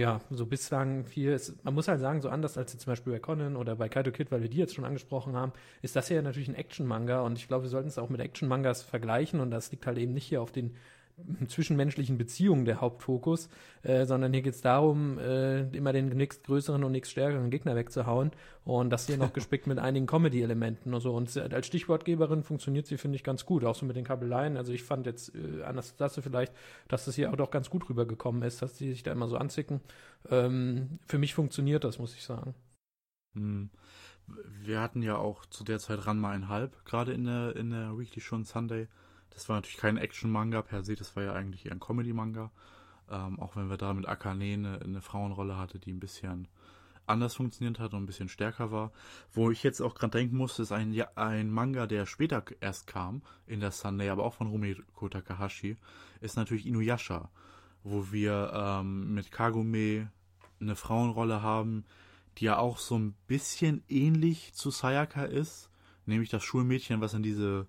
[0.00, 3.18] ja, so bislang viel ist, man muss halt sagen, so anders als zum Beispiel bei
[3.18, 6.22] Conan oder bei Kaito Kid, weil wir die jetzt schon angesprochen haben, ist das hier
[6.22, 9.70] natürlich ein Action-Manga und ich glaube, wir sollten es auch mit Action-Mangas vergleichen und das
[9.70, 10.74] liegt halt eben nicht hier auf den
[11.46, 13.48] zwischenmenschlichen Beziehungen der Hauptfokus,
[13.82, 17.76] äh, sondern hier geht es darum, äh, immer den nächst größeren und nächst stärkeren Gegner
[17.76, 18.30] wegzuhauen
[18.64, 21.14] und das hier noch gespickt mit einigen Comedy-Elementen und so.
[21.14, 24.56] Und als Stichwortgeberin funktioniert sie, finde ich, ganz gut, auch so mit den Kabeleien.
[24.56, 26.52] Also ich fand jetzt, äh, anders vielleicht,
[26.88, 29.36] dass das hier auch doch ganz gut rübergekommen ist, dass die sich da immer so
[29.36, 29.80] anzicken.
[30.30, 32.54] Ähm, für mich funktioniert das, muss ich sagen.
[33.34, 33.70] Hm.
[34.62, 38.20] Wir hatten ja auch zu der Zeit Ranma einhalb, gerade in der, in der Weekly
[38.20, 38.86] Show Sunday.
[39.30, 42.50] Das war natürlich kein Action-Manga per se, das war ja eigentlich eher ein Comedy-Manga.
[43.10, 46.48] Ähm, auch wenn wir da mit Akane eine, eine Frauenrolle hatte, die ein bisschen
[47.10, 48.92] anders funktioniert hat und ein bisschen stärker war.
[49.32, 53.22] Wo ich jetzt auch gerade denken musste, ist ein, ein Manga, der später erst kam,
[53.46, 55.76] in der Sunday, aber auch von Rumiko Takahashi,
[56.20, 57.28] ist natürlich Inuyasha,
[57.82, 60.10] wo wir ähm, mit Kagome
[60.60, 61.84] eine Frauenrolle haben,
[62.38, 65.68] die ja auch so ein bisschen ähnlich zu Sayaka ist,
[66.06, 67.66] nämlich das Schulmädchen, was in diese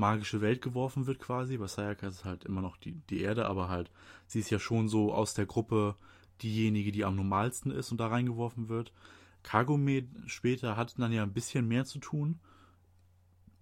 [0.00, 1.58] magische Welt geworfen wird quasi.
[1.58, 3.90] Bei Sayaka ist es halt immer noch die, die Erde, aber halt,
[4.26, 5.94] sie ist ja schon so aus der Gruppe
[6.42, 8.92] diejenige, die am normalsten ist und da reingeworfen wird.
[9.42, 12.40] Kagome später hat dann ja ein bisschen mehr zu tun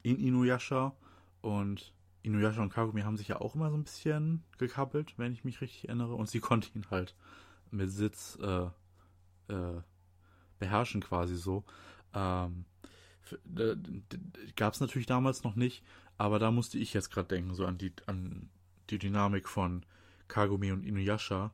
[0.02, 0.94] in Inuyasha
[1.42, 5.44] und Inuyasha und Kagome haben sich ja auch immer so ein bisschen gekappelt, wenn ich
[5.44, 7.14] mich richtig erinnere und sie konnte ihn halt
[7.70, 8.66] mit Sitz äh,
[9.52, 9.82] äh,
[10.58, 11.64] beherrschen quasi so.
[12.14, 12.64] Ähm,
[14.56, 15.84] Gab es natürlich damals noch nicht,
[16.18, 18.50] aber da musste ich jetzt gerade denken, so an die, an
[18.90, 19.84] die Dynamik von
[20.26, 21.52] Kagome und Inuyasha.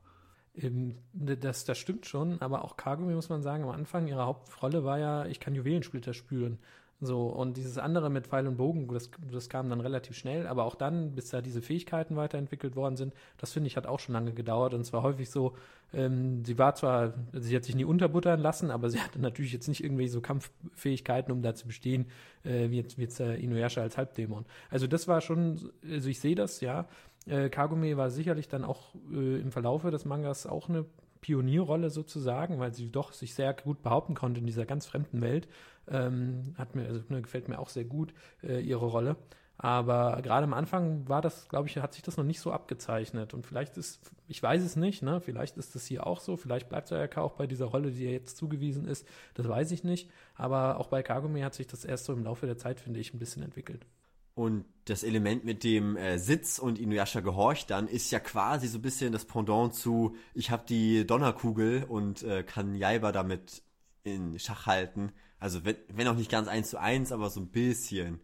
[0.55, 4.83] Ähm, das, das stimmt schon, aber auch Kagome muss man sagen, am Anfang ihre Hauptrolle
[4.83, 6.59] war ja, ich kann Juwelensplitter spüren.
[7.01, 10.63] So, und dieses andere mit Pfeil und Bogen, das, das kam dann relativ schnell, aber
[10.63, 14.13] auch dann, bis da diese Fähigkeiten weiterentwickelt worden sind, das finde ich hat auch schon
[14.13, 15.57] lange gedauert und zwar häufig so,
[15.93, 19.67] ähm, sie war zwar, sie hat sich nie unterbuttern lassen, aber sie hatte natürlich jetzt
[19.67, 22.05] nicht irgendwie so Kampffähigkeiten, um da zu bestehen,
[22.45, 24.45] äh, wie jetzt, wie jetzt äh, Inuyasha als Halbdämon.
[24.69, 26.87] Also das war schon, also ich sehe das, ja.
[27.27, 30.85] Äh, Kagome war sicherlich dann auch äh, im Verlaufe des Mangas auch eine
[31.25, 35.47] Pionierrolle sozusagen, weil sie doch sich sehr gut behaupten konnte in dieser ganz fremden Welt.
[35.87, 38.13] Ähm, hat mir, also, ne, gefällt mir auch sehr gut,
[38.43, 39.15] äh, ihre Rolle.
[39.57, 43.33] Aber gerade am Anfang war das, glaube ich, hat sich das noch nicht so abgezeichnet.
[43.33, 45.19] Und vielleicht ist, ich weiß es nicht, ne?
[45.19, 46.37] Vielleicht ist das hier auch so.
[46.37, 49.07] Vielleicht bleibt Sayaka auch bei dieser Rolle, die ihr jetzt zugewiesen ist.
[49.33, 50.11] Das weiß ich nicht.
[50.35, 53.15] Aber auch bei Kagome hat sich das erst so im Laufe der Zeit, finde ich,
[53.15, 53.87] ein bisschen entwickelt.
[54.35, 58.77] Und das Element mit dem äh, Sitz und Inuyasha gehorcht dann ist ja quasi so
[58.77, 63.63] ein bisschen das Pendant zu, ich habe die Donnerkugel und äh, kann Jaiba damit
[64.03, 65.11] in Schach halten.
[65.39, 68.19] Also wenn, wenn auch nicht ganz eins zu eins, aber so ein bisschen.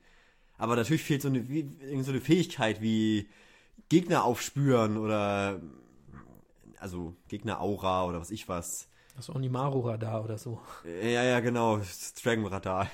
[0.57, 1.67] Aber natürlich fehlt so eine, wie,
[2.03, 3.27] so eine Fähigkeit wie
[3.89, 5.61] Gegner aufspüren oder
[6.77, 8.87] also Gegner-Aura oder was ich was.
[9.15, 10.59] Das Onimaru-Radar oder so.
[10.85, 11.77] Ja, ja, genau.
[11.77, 12.87] Das Dragon-Radar.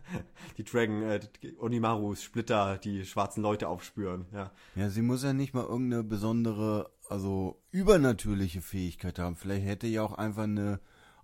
[0.56, 1.20] die Dragon, äh,
[1.58, 4.52] Onimaru-Splitter, die schwarzen Leute aufspüren, ja.
[4.74, 9.36] Ja, sie muss ja nicht mal irgendeine besondere, also übernatürliche Fähigkeit haben.
[9.36, 10.80] Vielleicht hätte ja auch einfach eine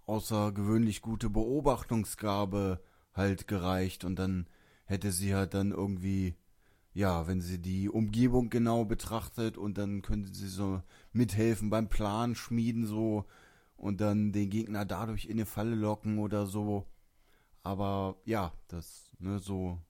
[0.07, 2.81] außergewöhnlich gute Beobachtungsgabe
[3.15, 4.47] halt gereicht und dann
[4.85, 6.35] hätte sie halt dann irgendwie,
[6.93, 10.83] ja, wenn sie die Umgebung genau betrachtet und dann könnte sie so
[11.13, 13.25] mithelfen beim Plan schmieden so
[13.83, 16.87] und dann den Gegner dadurch in eine Falle locken oder so.
[17.65, 19.81] Aber ja, das, ne, so,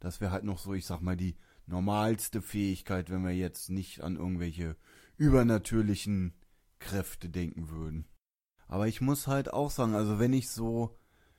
[0.00, 1.36] das wäre halt noch so, ich sag mal, die
[1.66, 4.76] normalste Fähigkeit, wenn wir jetzt nicht an irgendwelche
[5.18, 6.32] übernatürlichen
[6.78, 8.06] Kräfte denken würden.
[8.66, 10.96] Aber ich muss halt auch sagen, also wenn ich so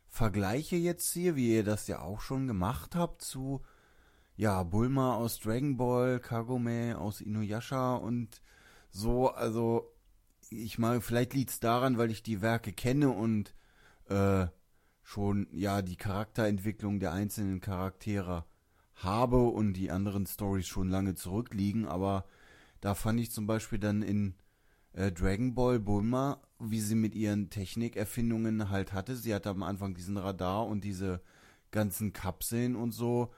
[0.08, 3.64] vergleiche jetzt hier, wie ihr das ja auch schon gemacht habt, zu
[4.36, 8.44] ja, Bulma aus Dragon Ball, Kagome aus Inuyasha und
[8.92, 9.95] so, also
[10.50, 13.54] ich meine, vielleicht liegt es daran, weil ich die Werke kenne und
[14.10, 14.48] äh,
[15.04, 18.46] schon ja die Charakterentwicklung der einzelnen Charaktere
[18.96, 22.26] habe und die anderen Stories schon lange zurückliegen, aber
[22.82, 24.36] da fand ich zum Beispiel dann in
[24.94, 29.16] äh, Dragon Ball Bulma, wie sie mit ihren Technikerfindungen halt hatte.
[29.16, 31.22] Sie hatte am Anfang diesen Radar und diese
[31.72, 33.34] ganzen Kapseln und so.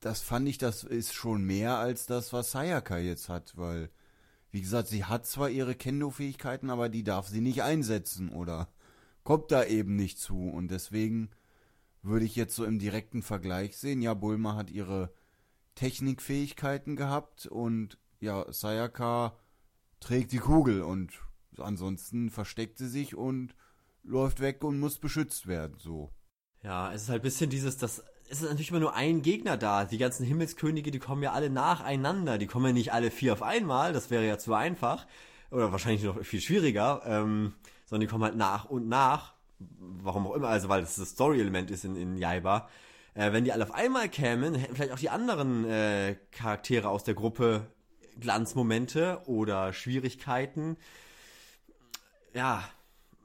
[0.00, 3.90] Das fand ich, das ist schon mehr als das, was Sayaka jetzt hat, weil
[4.50, 8.68] wie gesagt, sie hat zwar ihre Kendo-Fähigkeiten, aber die darf sie nicht einsetzen oder
[9.24, 10.48] kommt da eben nicht zu.
[10.48, 11.30] Und deswegen
[12.02, 15.12] würde ich jetzt so im direkten Vergleich sehen, ja, Bulma hat ihre
[15.74, 19.38] Technikfähigkeiten gehabt und ja, Sayaka
[20.00, 21.12] trägt die Kugel und
[21.58, 23.54] ansonsten versteckt sie sich und
[24.02, 26.10] läuft weg und muss beschützt werden, so.
[26.62, 29.56] Ja, es ist halt ein bisschen dieses, das es ist natürlich immer nur ein Gegner
[29.56, 29.84] da.
[29.84, 32.38] Die ganzen Himmelskönige, die kommen ja alle nacheinander.
[32.38, 33.92] Die kommen ja nicht alle vier auf einmal.
[33.92, 35.06] Das wäre ja zu einfach.
[35.50, 37.02] Oder wahrscheinlich noch viel schwieriger.
[37.06, 37.54] Ähm,
[37.86, 39.34] sondern die kommen halt nach und nach.
[39.58, 40.48] Warum auch immer.
[40.48, 42.68] Also, weil das das Story-Element ist in, in Jaiba.
[43.14, 47.04] Äh, wenn die alle auf einmal kämen, hätten vielleicht auch die anderen äh, Charaktere aus
[47.04, 47.66] der Gruppe
[48.20, 50.76] Glanzmomente oder Schwierigkeiten.
[52.34, 52.68] Ja,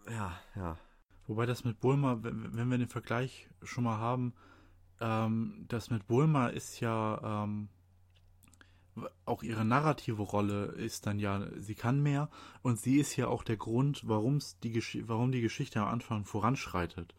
[0.10, 0.78] ja, ja.
[1.28, 4.34] Wobei das mit Bulma, wenn, wir den Vergleich schon mal haben,
[5.00, 7.70] ähm, das mit Bulma ist ja ähm,
[9.26, 12.30] auch ihre narrative Rolle ist dann ja, sie kann mehr
[12.62, 17.16] und sie ist ja auch der Grund, warum's die warum die Geschichte am Anfang voranschreitet.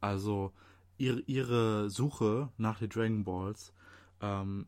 [0.00, 0.52] Also
[0.96, 3.72] ihre, ihre Suche nach den Dragon Balls
[4.20, 4.66] ähm,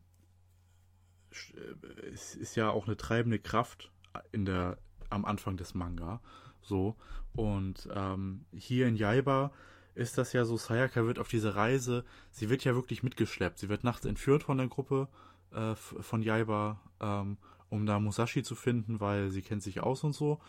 [2.11, 3.91] ist, ist ja auch eine treibende Kraft
[4.31, 4.77] in der
[5.09, 6.21] am Anfang des Manga.
[6.61, 6.95] So.
[7.33, 9.51] Und ähm, hier in Jaiba
[9.95, 13.59] ist das ja so, Sayaka wird auf diese Reise, sie wird ja wirklich mitgeschleppt.
[13.59, 15.07] Sie wird nachts entführt von der Gruppe
[15.51, 17.37] äh, von Jaiba, ähm,
[17.69, 20.39] um da Musashi zu finden, weil sie kennt sich aus und so.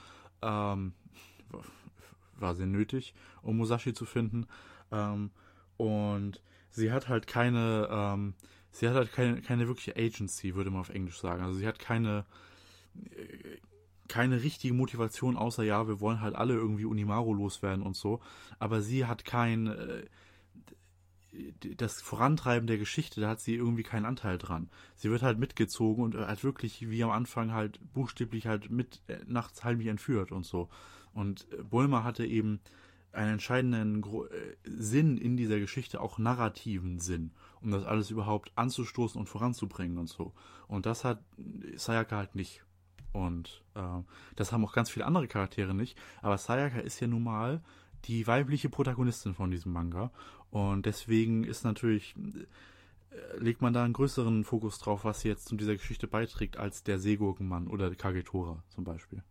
[0.42, 0.92] Ähm,
[2.38, 4.46] war sehr nötig, um Musashi zu finden.
[4.90, 5.30] Ähm,
[5.76, 6.40] und
[6.70, 8.34] sie hat halt keine, ähm,
[8.70, 11.42] sie hat halt keine, keine wirkliche Agency, würde man auf Englisch sagen.
[11.42, 12.24] Also sie hat keine,
[13.10, 13.58] äh,
[14.08, 18.20] keine richtige Motivation, außer ja, wir wollen halt alle irgendwie Unimaru loswerden und so.
[18.58, 20.02] Aber sie hat kein, äh,
[21.76, 24.68] das Vorantreiben der Geschichte, da hat sie irgendwie keinen Anteil dran.
[24.96, 29.18] Sie wird halt mitgezogen und halt wirklich wie am Anfang halt buchstäblich halt mit äh,
[29.26, 30.68] nachts halb entführt und so.
[31.14, 32.60] Und äh, Bulma hatte eben
[33.12, 38.52] einen entscheidenden Gro äh, Sinn in dieser Geschichte, auch narrativen Sinn, um das alles überhaupt
[38.56, 40.32] anzustoßen und voranzubringen und so.
[40.68, 41.22] Und das hat
[41.76, 42.64] Sayaka halt nicht.
[43.12, 43.80] Und äh,
[44.36, 45.98] das haben auch ganz viele andere Charaktere nicht.
[46.22, 47.60] Aber Sayaka ist ja nun mal
[48.04, 50.10] die weibliche Protagonistin von diesem Manga.
[50.50, 52.14] Und deswegen ist natürlich,
[53.10, 56.56] äh, legt man da einen größeren Fokus drauf, was sie jetzt zu dieser Geschichte beiträgt,
[56.56, 59.22] als der Seegurkenmann oder Kagetora zum Beispiel.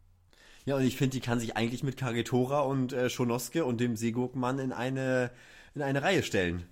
[0.66, 3.96] Ja, und ich finde, die kann sich eigentlich mit Kagetora und äh, Schonoske und dem
[3.96, 5.32] Seegurkenmann in eine,
[5.74, 6.66] in eine Reihe stellen.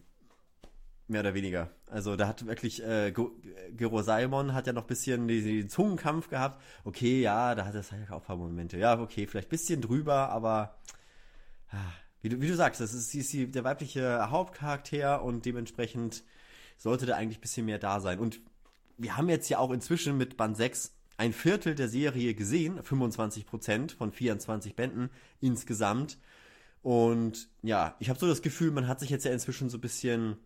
[1.09, 1.71] Mehr oder weniger.
[1.87, 6.61] Also da hat wirklich äh, Gero Simon hat ja noch ein bisschen den, Zungenkampf gehabt.
[6.83, 8.77] Okay, ja, da hat es halt auch ein paar Momente.
[8.77, 10.77] Ja, okay, vielleicht ein bisschen drüber, aber
[11.71, 11.77] ah,
[12.21, 16.23] wie du, wie du sagst, das ist, ist die, der weibliche Hauptcharakter und dementsprechend
[16.77, 18.19] sollte da eigentlich ein bisschen mehr da sein.
[18.19, 18.39] Und
[18.99, 23.47] wir haben jetzt ja auch inzwischen mit Band 6 ein Viertel der Serie gesehen, 25
[23.47, 25.09] Prozent von 24 Bänden
[25.41, 26.19] insgesamt.
[26.83, 29.81] Und ja, ich habe so das Gefühl, man hat sich jetzt ja inzwischen so ein
[29.81, 30.37] bisschen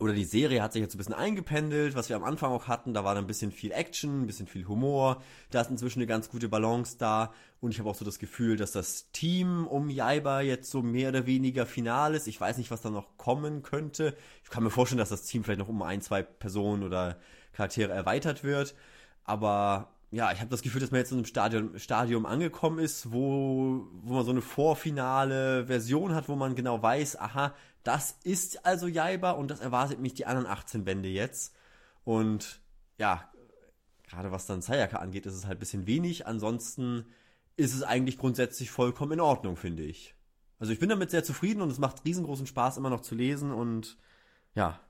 [0.00, 2.94] oder die Serie hat sich jetzt ein bisschen eingependelt, was wir am Anfang auch hatten.
[2.94, 5.22] Da war dann ein bisschen viel Action, ein bisschen viel Humor.
[5.50, 7.32] Da ist inzwischen eine ganz gute Balance da.
[7.60, 11.10] Und ich habe auch so das Gefühl, dass das Team um Jaiba jetzt so mehr
[11.10, 12.28] oder weniger final ist.
[12.28, 14.16] Ich weiß nicht, was da noch kommen könnte.
[14.42, 17.18] Ich kann mir vorstellen, dass das Team vielleicht noch um ein, zwei Personen oder
[17.52, 18.74] Charaktere erweitert wird.
[19.24, 23.12] Aber ja, ich habe das Gefühl, dass man jetzt in einem Stadium, Stadium angekommen ist,
[23.12, 28.64] wo, wo man so eine vorfinale Version hat, wo man genau weiß, aha, das ist
[28.66, 31.54] also Jaiba und das erwartet mich die anderen 18 Bände jetzt.
[32.04, 32.60] Und
[32.98, 33.30] ja,
[34.08, 36.26] gerade was dann Sayaka angeht, ist es halt ein bisschen wenig.
[36.26, 37.06] Ansonsten
[37.56, 40.14] ist es eigentlich grundsätzlich vollkommen in Ordnung, finde ich.
[40.58, 43.50] Also ich bin damit sehr zufrieden und es macht riesengroßen Spaß, immer noch zu lesen
[43.52, 43.96] und
[44.54, 44.80] ja.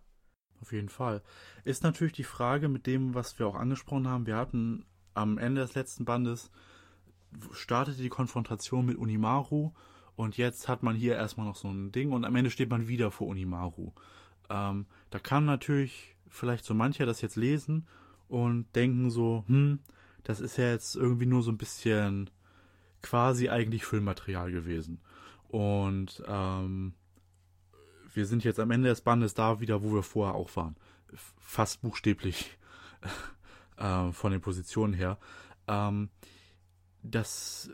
[0.61, 1.23] Auf jeden Fall.
[1.65, 4.27] Ist natürlich die Frage mit dem, was wir auch angesprochen haben.
[4.27, 4.85] Wir hatten
[5.15, 6.51] am Ende des letzten Bandes
[7.53, 9.73] startete die Konfrontation mit Unimaru
[10.21, 12.89] und jetzt hat man hier erstmal noch so ein Ding und am Ende steht man
[12.89, 13.93] wieder vor Unimaru.
[14.51, 17.87] Ähm, da kann natürlich vielleicht so mancher das jetzt lesen
[18.29, 19.79] und denken so, hm,
[20.23, 22.29] das ist ja jetzt irgendwie nur so ein bisschen
[23.01, 25.01] quasi eigentlich Filmmaterial gewesen.
[25.49, 26.93] Und ähm,
[28.13, 30.77] wir sind jetzt am Ende des Bandes da wieder, wo wir vorher auch waren.
[31.39, 32.59] Fast buchstäblich
[33.79, 35.17] äh, von den Positionen her.
[35.67, 36.11] Ähm,
[37.03, 37.71] das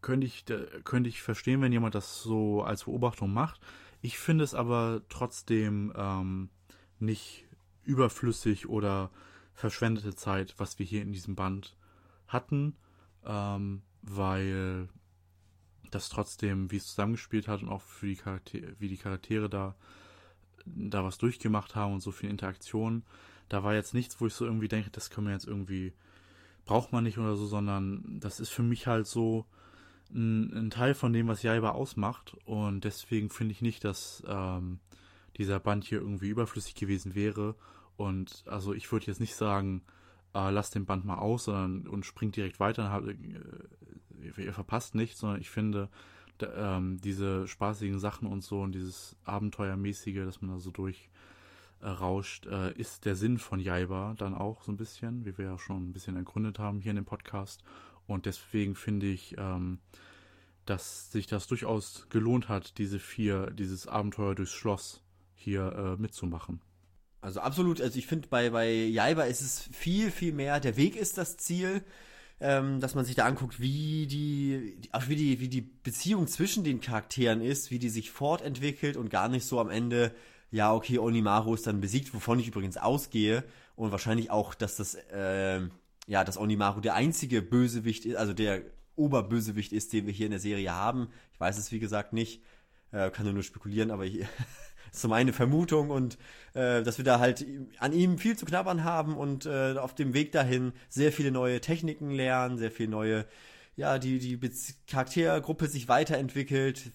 [0.00, 0.44] könnte ich,
[0.84, 3.60] könnte ich verstehen, wenn jemand das so als Beobachtung macht.
[4.00, 6.50] Ich finde es aber trotzdem ähm,
[6.98, 7.46] nicht
[7.84, 9.10] überflüssig oder
[9.54, 11.76] verschwendete Zeit, was wir hier in diesem Band
[12.26, 12.76] hatten,
[13.24, 14.88] ähm, weil
[15.90, 19.76] das trotzdem, wie es zusammengespielt hat und auch für die Charaktere, wie die Charaktere da,
[20.66, 23.04] da was durchgemacht haben und so viel Interaktion,
[23.48, 25.92] da war jetzt nichts, wo ich so irgendwie denke, das können wir jetzt irgendwie
[26.64, 29.46] braucht man nicht oder so, sondern das ist für mich halt so
[30.12, 32.36] ein, ein Teil von dem, was Jaiba ausmacht.
[32.44, 34.80] Und deswegen finde ich nicht, dass ähm,
[35.36, 37.54] dieser Band hier irgendwie überflüssig gewesen wäre.
[37.96, 39.82] Und also ich würde jetzt nicht sagen,
[40.34, 43.14] äh, lasst den Band mal aus, sondern und springt direkt weiter, habt, äh,
[44.36, 45.88] ihr verpasst nichts, sondern ich finde,
[46.38, 51.08] da, ähm, diese spaßigen Sachen und so und dieses Abenteuermäßige, dass man da so durch
[51.82, 55.58] rauscht, äh, ist der Sinn von Jaiba dann auch so ein bisschen, wie wir ja
[55.58, 57.62] schon ein bisschen ergründet haben hier in dem Podcast.
[58.06, 59.78] Und deswegen finde ich, ähm,
[60.66, 65.02] dass sich das durchaus gelohnt hat, diese vier, dieses Abenteuer durchs Schloss
[65.34, 66.60] hier äh, mitzumachen.
[67.20, 70.96] Also absolut, also ich finde bei, bei Jaiba ist es viel, viel mehr, der Weg
[70.96, 71.82] ist das Ziel,
[72.40, 76.64] ähm, dass man sich da anguckt, wie die, auch wie die, wie die Beziehung zwischen
[76.64, 80.14] den Charakteren ist, wie die sich fortentwickelt und gar nicht so am Ende,
[80.54, 83.42] ja, okay, Onimaru ist dann besiegt, wovon ich übrigens ausgehe
[83.74, 85.60] und wahrscheinlich auch, dass das, äh,
[86.06, 88.62] ja, dass Onimaru der einzige Bösewicht ist, also der
[88.94, 91.08] Oberbösewicht ist, den wir hier in der Serie haben.
[91.32, 92.40] Ich weiß es, wie gesagt, nicht.
[92.92, 94.20] Äh, kann nur spekulieren, aber ich,
[94.92, 96.18] ist so meine Vermutung und
[96.52, 97.44] äh, dass wir da halt
[97.80, 101.60] an ihm viel zu knabbern haben und äh, auf dem Weg dahin sehr viele neue
[101.60, 103.26] Techniken lernen, sehr viel neue,
[103.74, 104.38] ja, die, die
[104.86, 106.92] Charaktergruppe sich weiterentwickelt.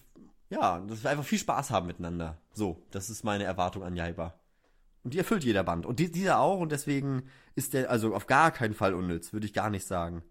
[0.50, 2.36] Ja, dass wir einfach viel Spaß haben miteinander.
[2.52, 4.34] So, das ist meine Erwartung an Jaiba.
[5.02, 5.86] Und die erfüllt jeder Band.
[5.86, 7.22] Und die, dieser auch, und deswegen
[7.54, 10.22] ist der also auf gar keinen Fall unnütz, würde ich gar nicht sagen.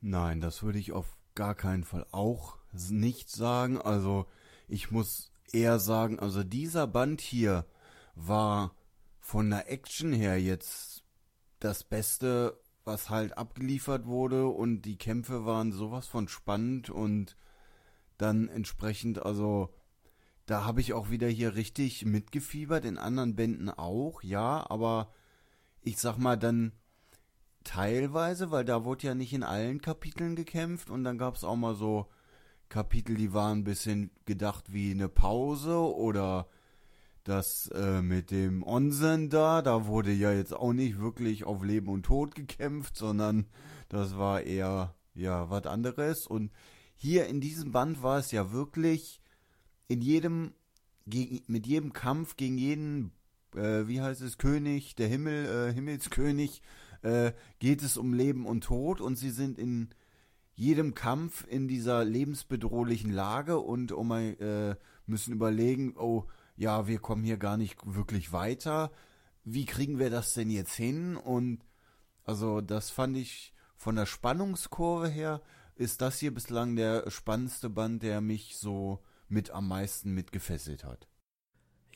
[0.00, 3.80] Nein, das würde ich auf gar keinen Fall auch nicht sagen.
[3.80, 4.26] Also,
[4.68, 7.64] ich muss eher sagen, also dieser Band hier
[8.14, 8.74] war
[9.20, 11.04] von der Action her jetzt
[11.60, 17.36] das Beste, was halt abgeliefert wurde und die Kämpfe waren sowas von spannend und
[18.22, 19.74] dann entsprechend, also
[20.46, 25.12] da habe ich auch wieder hier richtig mitgefiebert, in anderen Bänden auch, ja, aber
[25.82, 26.72] ich sag mal dann
[27.64, 31.56] teilweise, weil da wurde ja nicht in allen Kapiteln gekämpft und dann gab es auch
[31.56, 32.08] mal so
[32.68, 36.48] Kapitel, die waren ein bisschen gedacht wie eine Pause oder
[37.24, 41.88] das äh, mit dem Onsen da, da wurde ja jetzt auch nicht wirklich auf Leben
[41.88, 43.46] und Tod gekämpft, sondern
[43.88, 46.50] das war eher ja was anderes und
[47.02, 49.20] hier in diesem Band war es ja wirklich
[49.88, 50.54] in jedem
[51.04, 53.10] gegen, mit jedem Kampf gegen jeden
[53.56, 56.62] äh, wie heißt es König der Himmel äh, Himmelskönig
[57.02, 59.88] äh, geht es um Leben und Tod und sie sind in
[60.54, 64.76] jedem Kampf in dieser lebensbedrohlichen Lage und oh mein, äh,
[65.06, 68.92] müssen überlegen, oh ja, wir kommen hier gar nicht wirklich weiter.
[69.42, 71.16] Wie kriegen wir das denn jetzt hin?
[71.16, 71.64] Und
[72.22, 75.42] also das fand ich von der Spannungskurve her
[75.82, 81.08] ist das hier bislang der spannendste Band, der mich so mit am meisten mitgefesselt hat.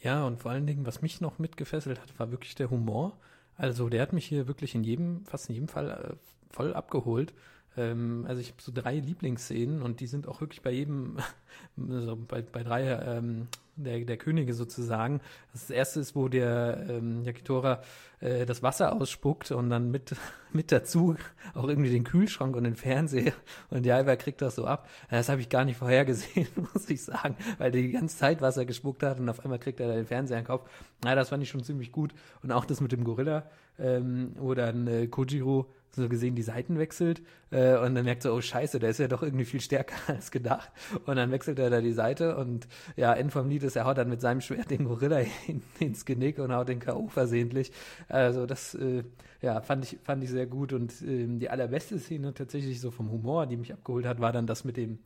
[0.00, 3.18] Ja, und vor allen Dingen, was mich noch mitgefesselt hat, war wirklich der Humor.
[3.54, 6.16] Also der hat mich hier wirklich in jedem, fast in jedem Fall äh,
[6.52, 7.32] voll abgeholt.
[7.76, 11.18] Ähm, also ich habe so drei Lieblingsszenen und die sind auch wirklich bei jedem,
[11.90, 15.20] also bei, bei drei ähm, der, der Könige sozusagen.
[15.52, 17.82] Das erste ist, wo der ähm, Yakitora
[18.20, 20.16] äh, das Wasser ausspuckt und dann mit,
[20.52, 21.16] mit dazu
[21.54, 23.34] auch irgendwie den Kühlschrank und den Fernseher
[23.70, 24.88] und Alba kriegt das so ab.
[25.10, 29.02] Das habe ich gar nicht vorhergesehen, muss ich sagen, weil die ganze Zeit Wasser gespuckt
[29.02, 30.68] hat und auf einmal kriegt er den Fernseher in den Kopf.
[31.04, 32.14] Na, das fand ich schon ziemlich gut.
[32.42, 33.44] Und auch das mit dem Gorilla,
[33.78, 35.66] ähm, wo dann äh, Kojiro
[35.96, 39.08] so gesehen die Seiten wechselt äh, und dann merkt so, oh scheiße, der ist ja
[39.08, 40.70] doch irgendwie viel stärker als gedacht.
[41.06, 43.98] Und dann wechselt er da die Seite und ja, End vom Lied ist, er haut
[43.98, 47.08] dann mit seinem Schwert den Gorilla in, ins Genick und haut den K.O.
[47.08, 47.72] versehentlich.
[48.08, 49.04] Also das, äh,
[49.42, 53.10] ja, fand ich, fand ich sehr gut und äh, die allerbeste Szene tatsächlich so vom
[53.10, 54.98] Humor, die mich abgeholt hat, war dann das mit dem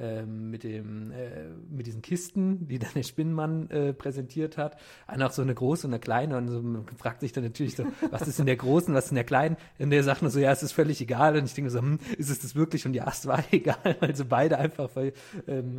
[0.00, 4.76] ähm, mit dem äh, mit diesen Kisten, die dann der Spinnenmann äh, präsentiert hat.
[5.06, 7.76] Einer auch so eine große und eine kleine und so, man fragt sich dann natürlich
[7.76, 9.56] so, was ist in der großen, was ist in der kleinen?
[9.78, 11.36] Und der sagt nur so, ja, es ist völlig egal.
[11.36, 12.86] Und ich denke so, hm, ist es das wirklich?
[12.86, 15.12] Und ja, es war egal, weil sie beide einfach, weil,
[15.46, 15.78] ähm,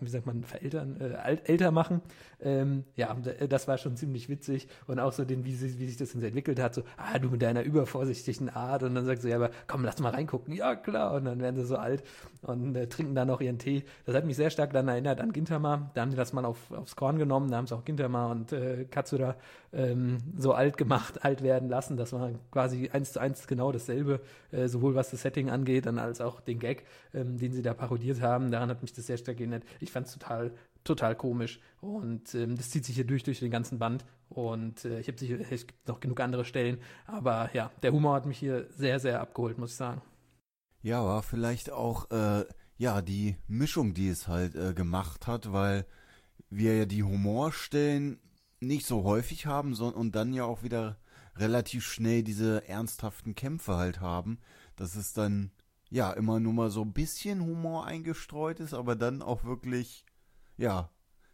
[0.00, 2.02] wie sagt man, verältern, äh, älter machen.
[2.40, 3.16] Ähm, ja,
[3.48, 6.60] das war schon ziemlich witzig und auch so den, wie, sie, wie sich das entwickelt
[6.60, 9.84] hat, so, ah, du mit deiner übervorsichtigen Art und dann sagst du, ja, aber komm,
[9.84, 12.02] lass mal reingucken, ja, klar, und dann werden sie so alt
[12.42, 13.84] und äh, trinken dann noch Tee.
[14.04, 16.70] Das hat mich sehr stark dann erinnert an Gintama, da haben die das mal auf,
[16.72, 19.36] aufs Korn genommen, da haben sie auch Gintama und äh, Katsura
[19.72, 24.20] ähm, so alt gemacht, alt werden lassen, das war quasi eins zu eins genau dasselbe,
[24.50, 26.84] äh, sowohl was das Setting angeht, dann als auch den Gag,
[27.14, 29.64] ähm, den sie da parodiert haben, daran hat mich das sehr stark erinnert.
[29.80, 30.52] Ich fand es total
[30.86, 31.60] total komisch.
[31.80, 34.04] Und ähm, das zieht sich hier durch, durch den ganzen Band.
[34.28, 36.78] Und äh, ich habe sicher, es gibt noch genug andere Stellen.
[37.06, 40.00] Aber ja, der Humor hat mich hier sehr, sehr abgeholt, muss ich sagen.
[40.82, 42.44] Ja, war vielleicht auch, äh,
[42.78, 45.86] ja, die Mischung, die es halt äh, gemacht hat, weil
[46.50, 48.20] wir ja die Humorstellen
[48.60, 50.98] nicht so häufig haben sondern und dann ja auch wieder
[51.36, 54.38] relativ schnell diese ernsthaften Kämpfe halt haben,
[54.76, 55.50] dass es dann
[55.90, 60.04] ja immer nur mal so ein bisschen Humor eingestreut ist, aber dann auch wirklich
[60.56, 60.90] ja,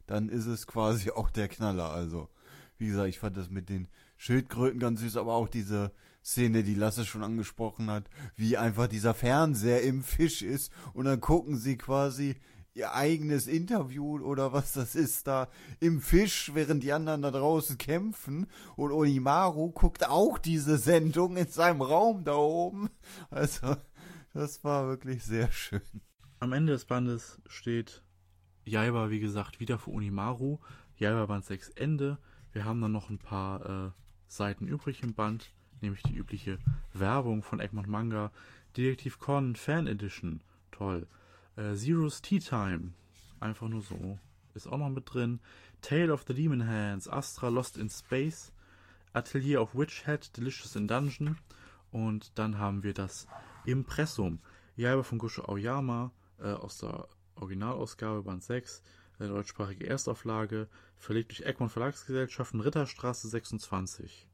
[0.06, 1.90] dann ist es quasi auch der Knaller.
[1.90, 2.28] Also,
[2.82, 5.92] wie gesagt, ich fand das mit den Schildkröten ganz süß, aber auch diese
[6.24, 11.20] Szene, die Lasse schon angesprochen hat, wie einfach dieser Fernseher im Fisch ist und dann
[11.20, 12.34] gucken sie quasi
[12.74, 17.78] ihr eigenes Interview oder was das ist da im Fisch, während die anderen da draußen
[17.78, 22.90] kämpfen und Onimaru guckt auch diese Sendung in seinem Raum da oben.
[23.30, 23.76] Also,
[24.34, 25.82] das war wirklich sehr schön.
[26.40, 28.02] Am Ende des Bandes steht
[28.64, 30.58] Jaiba, wie gesagt, wieder für Unimaru.
[30.96, 32.18] Jaiba Band 6 Ende.
[32.52, 33.90] Wir haben dann noch ein paar äh,
[34.26, 35.50] Seiten übrig im Band,
[35.80, 36.58] nämlich die übliche
[36.92, 38.30] Werbung von Egmont Manga,
[38.76, 41.06] Detektiv Con Fan Edition, toll.
[41.56, 42.92] Äh, Zero's Tea Time,
[43.40, 44.18] einfach nur so,
[44.54, 45.40] ist auch noch mit drin.
[45.80, 48.52] Tale of the Demon Hands, Astra Lost in Space,
[49.12, 51.38] Atelier of Witch Head, Delicious in Dungeon.
[51.90, 53.26] Und dann haben wir das
[53.64, 54.40] Impressum,
[54.76, 58.82] Jaiba von Gosho Aoyama äh, aus der Originalausgabe Band 6,
[59.18, 64.28] eine deutschsprachige Erstauflage, verlegt durch Egmont Verlagsgesellschaften, Ritterstraße 26,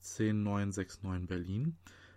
[0.00, 1.76] 10969 Berlin.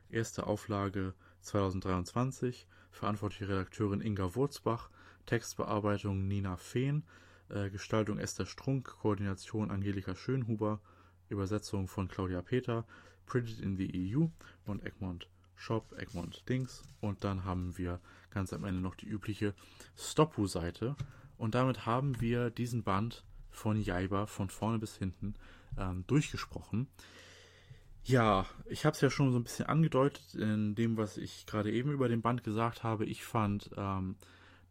[0.09, 4.89] Erste Auflage 2023, verantwortliche Redakteurin Inga Wurzbach,
[5.26, 7.03] Textbearbeitung Nina Fehn,
[7.49, 10.80] äh, Gestaltung Esther Strunk, Koordination Angelika Schönhuber,
[11.30, 12.86] Übersetzung von Claudia Peter,
[13.26, 14.28] Printed in the EU
[14.66, 16.84] und Egmont Shop, Egmont Dings.
[17.01, 17.99] Und dann haben wir
[18.30, 19.53] ganz am Ende noch die übliche
[19.97, 20.95] Stoppu-Seite.
[21.38, 25.36] Und damit haben wir diesen Band von Jaiba von vorne bis hinten
[25.78, 26.88] ähm, durchgesprochen.
[28.03, 31.72] Ja, ich habe es ja schon so ein bisschen angedeutet in dem, was ich gerade
[31.72, 33.06] eben über den Band gesagt habe.
[33.06, 34.16] Ich fand ähm,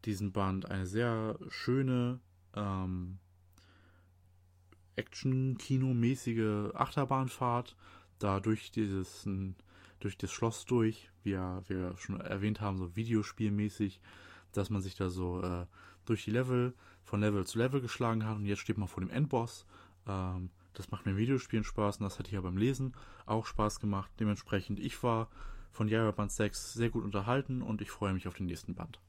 [0.05, 2.21] diesen Band eine sehr schöne
[2.55, 3.19] ähm,
[4.97, 7.75] Action-Kino-mäßige Achterbahnfahrt,
[8.21, 9.29] da durch dieses
[10.01, 14.01] durch das Schloss durch, wie wir schon erwähnt haben, so Videospielmäßig,
[14.53, 15.67] dass man sich da so äh,
[16.05, 19.11] durch die Level, von Level zu Level geschlagen hat und jetzt steht man vor dem
[19.11, 19.67] Endboss.
[20.07, 22.95] Ähm, das macht mir Videospielen Spaß und das hatte ich ja beim Lesen
[23.27, 24.11] auch Spaß gemacht.
[24.19, 25.29] Dementsprechend, ich war
[25.71, 29.01] von Jahre Band 6 sehr gut unterhalten und ich freue mich auf den nächsten Band.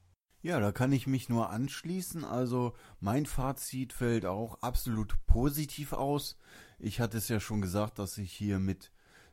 [0.42, 2.24] Ja, da kann ich mich nur anschließen.
[2.24, 6.38] Also mein Fazit fällt auch absolut positiv aus.
[6.78, 8.92] Ich hatte es ja schon gesagt, dass ich hier mit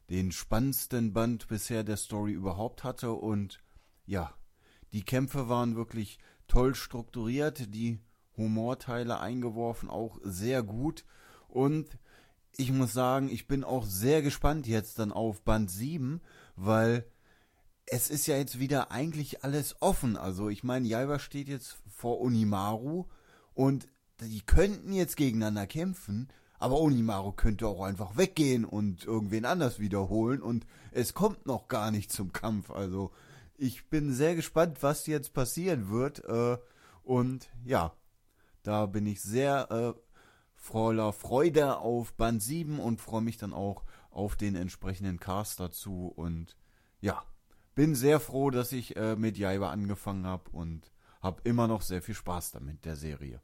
[0.09, 3.59] den spannendsten Band bisher der Story überhaupt hatte und
[4.05, 4.33] ja,
[4.91, 7.99] die Kämpfe waren wirklich toll strukturiert, die
[8.37, 11.05] Humorteile eingeworfen, auch sehr gut
[11.47, 11.97] und
[12.55, 16.21] ich muss sagen, ich bin auch sehr gespannt jetzt dann auf Band 7,
[16.55, 17.05] weil
[17.85, 20.17] es ist ja jetzt wieder eigentlich alles offen.
[20.17, 23.05] Also ich meine, Jaiba steht jetzt vor Onimaru
[23.53, 23.87] und
[24.21, 26.29] die könnten jetzt gegeneinander kämpfen,
[26.63, 31.91] aber Onimaru könnte auch einfach weggehen und irgendwen anders wiederholen und es kommt noch gar
[31.91, 32.71] nicht zum Kampf.
[32.71, 33.11] Also
[33.57, 36.57] ich bin sehr gespannt, was jetzt passieren wird äh,
[37.03, 37.93] und ja,
[38.61, 39.93] da bin ich sehr äh,
[40.55, 46.13] voller Freude auf Band 7 und freue mich dann auch auf den entsprechenden Cast dazu
[46.15, 46.55] und
[47.01, 47.25] ja,
[47.75, 52.01] bin sehr froh, dass ich äh, mit Jaiba angefangen habe und habe immer noch sehr
[52.01, 53.41] viel Spaß damit, der Serie.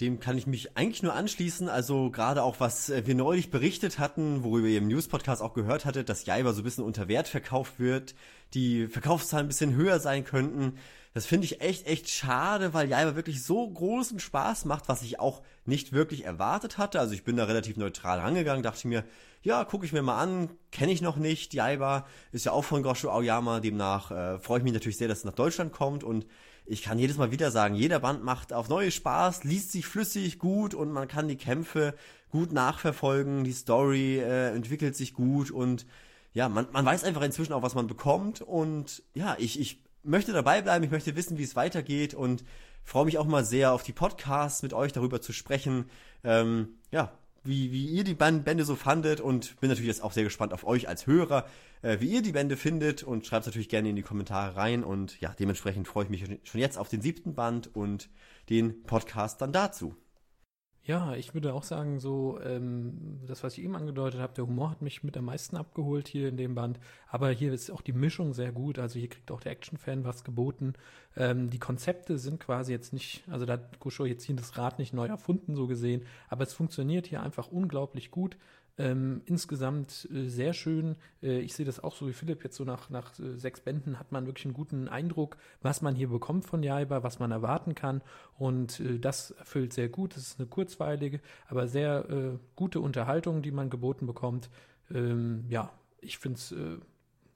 [0.00, 1.68] Dem kann ich mich eigentlich nur anschließen.
[1.68, 5.86] Also gerade auch, was äh, wir neulich berichtet hatten, worüber ihr im News-Podcast auch gehört
[5.86, 8.14] hattet, dass Jaiba so ein bisschen unter Wert verkauft wird,
[8.52, 10.78] die Verkaufszahlen ein bisschen höher sein könnten.
[11.14, 15.18] Das finde ich echt, echt schade, weil Jaiba wirklich so großen Spaß macht, was ich
[15.18, 17.00] auch nicht wirklich erwartet hatte.
[17.00, 19.02] Also ich bin da relativ neutral rangegangen, dachte mir,
[19.42, 21.54] ja, gucke ich mir mal an, kenne ich noch nicht.
[21.54, 25.20] Jaiba ist ja auch von Gosho Aoyama, demnach äh, freue ich mich natürlich sehr, dass
[25.20, 26.26] es nach Deutschland kommt und
[26.66, 30.38] ich kann jedes Mal wieder sagen, jeder Band macht auf neue Spaß, liest sich flüssig
[30.38, 31.94] gut und man kann die Kämpfe
[32.30, 35.86] gut nachverfolgen, die Story äh, entwickelt sich gut und
[36.32, 40.32] ja, man, man weiß einfach inzwischen auch, was man bekommt und ja, ich, ich möchte
[40.32, 42.44] dabei bleiben, ich möchte wissen, wie es weitergeht und
[42.84, 45.90] freue mich auch mal sehr auf die Podcasts mit euch darüber zu sprechen.
[46.24, 47.12] Ähm, ja,
[47.46, 50.66] wie, wie ihr die Bände so fandet und bin natürlich jetzt auch sehr gespannt auf
[50.66, 51.46] euch als Hörer,
[51.82, 54.84] äh, wie ihr die Bände findet und schreibt es natürlich gerne in die Kommentare rein
[54.84, 58.08] und ja, dementsprechend freue ich mich schon jetzt auf den siebten Band und
[58.48, 59.94] den Podcast dann dazu.
[60.86, 64.70] Ja, ich würde auch sagen, so ähm, das, was ich eben angedeutet habe, der Humor
[64.70, 66.78] hat mich mit am meisten abgeholt hier in dem Band.
[67.08, 68.78] Aber hier ist auch die Mischung sehr gut.
[68.78, 70.74] Also hier kriegt auch der Action-Fan was geboten.
[71.16, 74.78] Ähm, die Konzepte sind quasi jetzt nicht, also da hat Gosho jetzt hier das Rad
[74.78, 76.02] nicht neu erfunden, so gesehen.
[76.28, 78.36] Aber es funktioniert hier einfach unglaublich gut.
[78.78, 80.96] Ähm, insgesamt äh, sehr schön.
[81.22, 82.44] Äh, ich sehe das auch so wie Philipp.
[82.44, 85.94] Jetzt so nach, nach äh, sechs Bänden hat man wirklich einen guten Eindruck, was man
[85.94, 88.02] hier bekommt von Jaiba, was man erwarten kann.
[88.38, 90.14] Und äh, das erfüllt sehr gut.
[90.16, 94.50] Es ist eine kurzweilige, aber sehr äh, gute Unterhaltung, die man geboten bekommt.
[94.90, 96.76] Ähm, ja, ich finde es äh,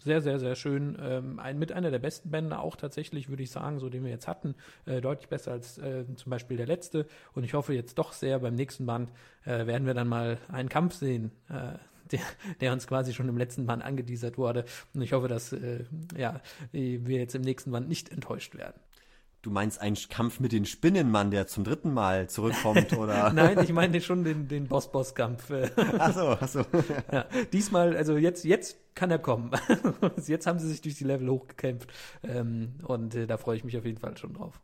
[0.02, 0.96] sehr, sehr, sehr schön.
[1.00, 4.10] Ähm, ein, mit einer der besten Bände auch tatsächlich, würde ich sagen, so den wir
[4.10, 4.54] jetzt hatten.
[4.86, 7.06] Äh, deutlich besser als äh, zum Beispiel der letzte.
[7.34, 9.10] Und ich hoffe jetzt doch sehr, beim nächsten Band
[9.44, 11.32] äh, werden wir dann mal einen Kampf sehen.
[11.48, 11.78] Äh,
[12.10, 12.20] der,
[12.60, 14.64] der, uns quasi schon im letzten Band angeteasert wurde.
[14.94, 15.84] Und ich hoffe, dass äh,
[16.16, 16.40] ja,
[16.72, 18.80] wir jetzt im nächsten Band nicht enttäuscht werden.
[19.42, 23.32] Du meinst einen Kampf mit den Spinnenmann, der zum dritten Mal zurückkommt, oder?
[23.34, 25.50] Nein, ich meine schon den, den Boss-Boss-Kampf.
[25.98, 26.64] ach so, ach so.
[27.12, 29.50] ja, diesmal, also jetzt, jetzt kann er kommen.
[30.26, 31.90] jetzt haben sie sich durch die Level hochgekämpft.
[32.22, 34.60] Ähm, und äh, da freue ich mich auf jeden Fall schon drauf.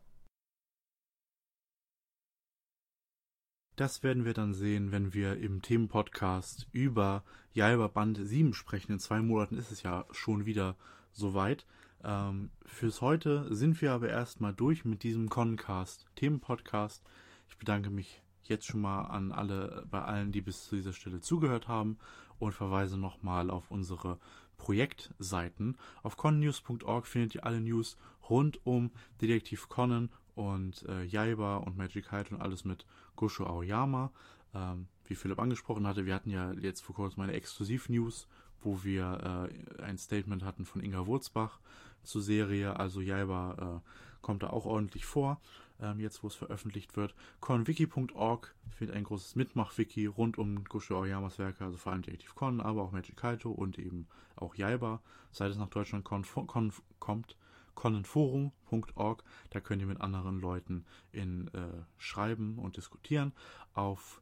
[3.77, 7.23] Das werden wir dann sehen, wenn wir im Themenpodcast über
[7.53, 8.91] Jaiba Band 7 sprechen.
[8.91, 10.75] In zwei Monaten ist es ja schon wieder
[11.11, 11.65] soweit.
[12.07, 17.03] Ähm, fürs heute sind wir aber erstmal durch mit diesem Concast, Themenpodcast.
[17.49, 21.19] Ich bedanke mich jetzt schon mal an alle, bei allen, die bis zu dieser Stelle
[21.19, 21.97] zugehört haben
[22.39, 24.19] und verweise nochmal auf unsere
[24.55, 25.75] Projektseiten.
[26.01, 27.97] Auf connews.org findet ihr alle News
[28.29, 28.91] rund um
[29.21, 32.85] Detektiv Conan und äh, Jaiba und Magic Height und alles mit
[33.17, 34.13] Gosho Aoyama.
[34.53, 38.29] Ähm, wie Philipp angesprochen hatte, wir hatten ja jetzt vor kurzem eine Exklusiv-News,
[38.61, 41.59] wo wir äh, ein Statement hatten von Inga Wurzbach
[42.07, 43.89] zur Serie, also Jaiba äh,
[44.21, 45.39] kommt da auch ordentlich vor
[45.81, 47.13] ähm, jetzt wo es veröffentlicht wird.
[47.39, 52.61] conwiki.org findet ein großes Mitmach-Wiki rund um Gosho Aoyamas Werke, also vor allem Detective Con,
[52.61, 55.01] aber auch Magic Kaito und eben auch Jaiba,
[55.31, 57.35] seit es nach Deutschland kon kon kommt.
[57.75, 63.33] Conenforum.org, da könnt ihr mit anderen Leuten in äh, schreiben und diskutieren.
[63.75, 64.19] Auf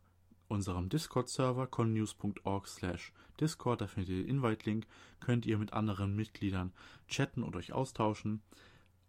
[0.47, 4.87] unserem Discord-Server connews.org slash Discord, da findet ihr den Invite-Link,
[5.19, 6.71] könnt ihr mit anderen Mitgliedern
[7.07, 8.41] chatten und euch austauschen.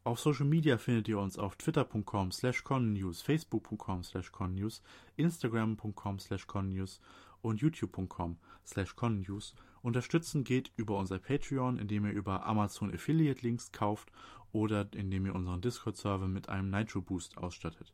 [0.05, 4.81] Auf Social Media findet ihr uns auf twitter.com slash connews, facebook.com slash connews,
[5.17, 7.01] instagram.com slash connews
[7.43, 9.55] und youtube.com slash connews.
[9.83, 14.11] Unterstützen geht über unser Patreon, indem ihr über Amazon Affiliate Links kauft
[14.53, 17.93] oder indem ihr unseren Discord-Server mit einem Nitro Boost ausstattet.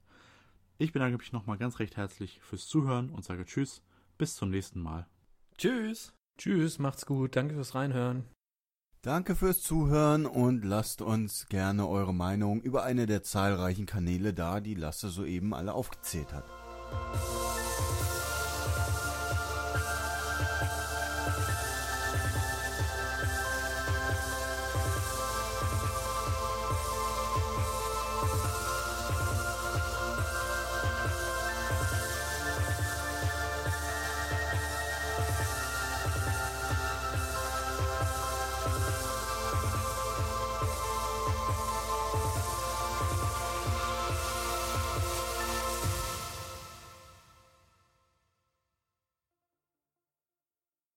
[0.82, 3.82] Ich bedanke mich nochmal ganz recht herzlich fürs Zuhören und sage Tschüss,
[4.18, 5.06] bis zum nächsten Mal.
[5.56, 6.12] Tschüss.
[6.36, 8.24] Tschüss, macht's gut, danke fürs Reinhören.
[9.00, 14.58] Danke fürs Zuhören und lasst uns gerne eure Meinung über eine der zahlreichen Kanäle da,
[14.58, 16.46] die Lasse soeben alle aufgezählt hat.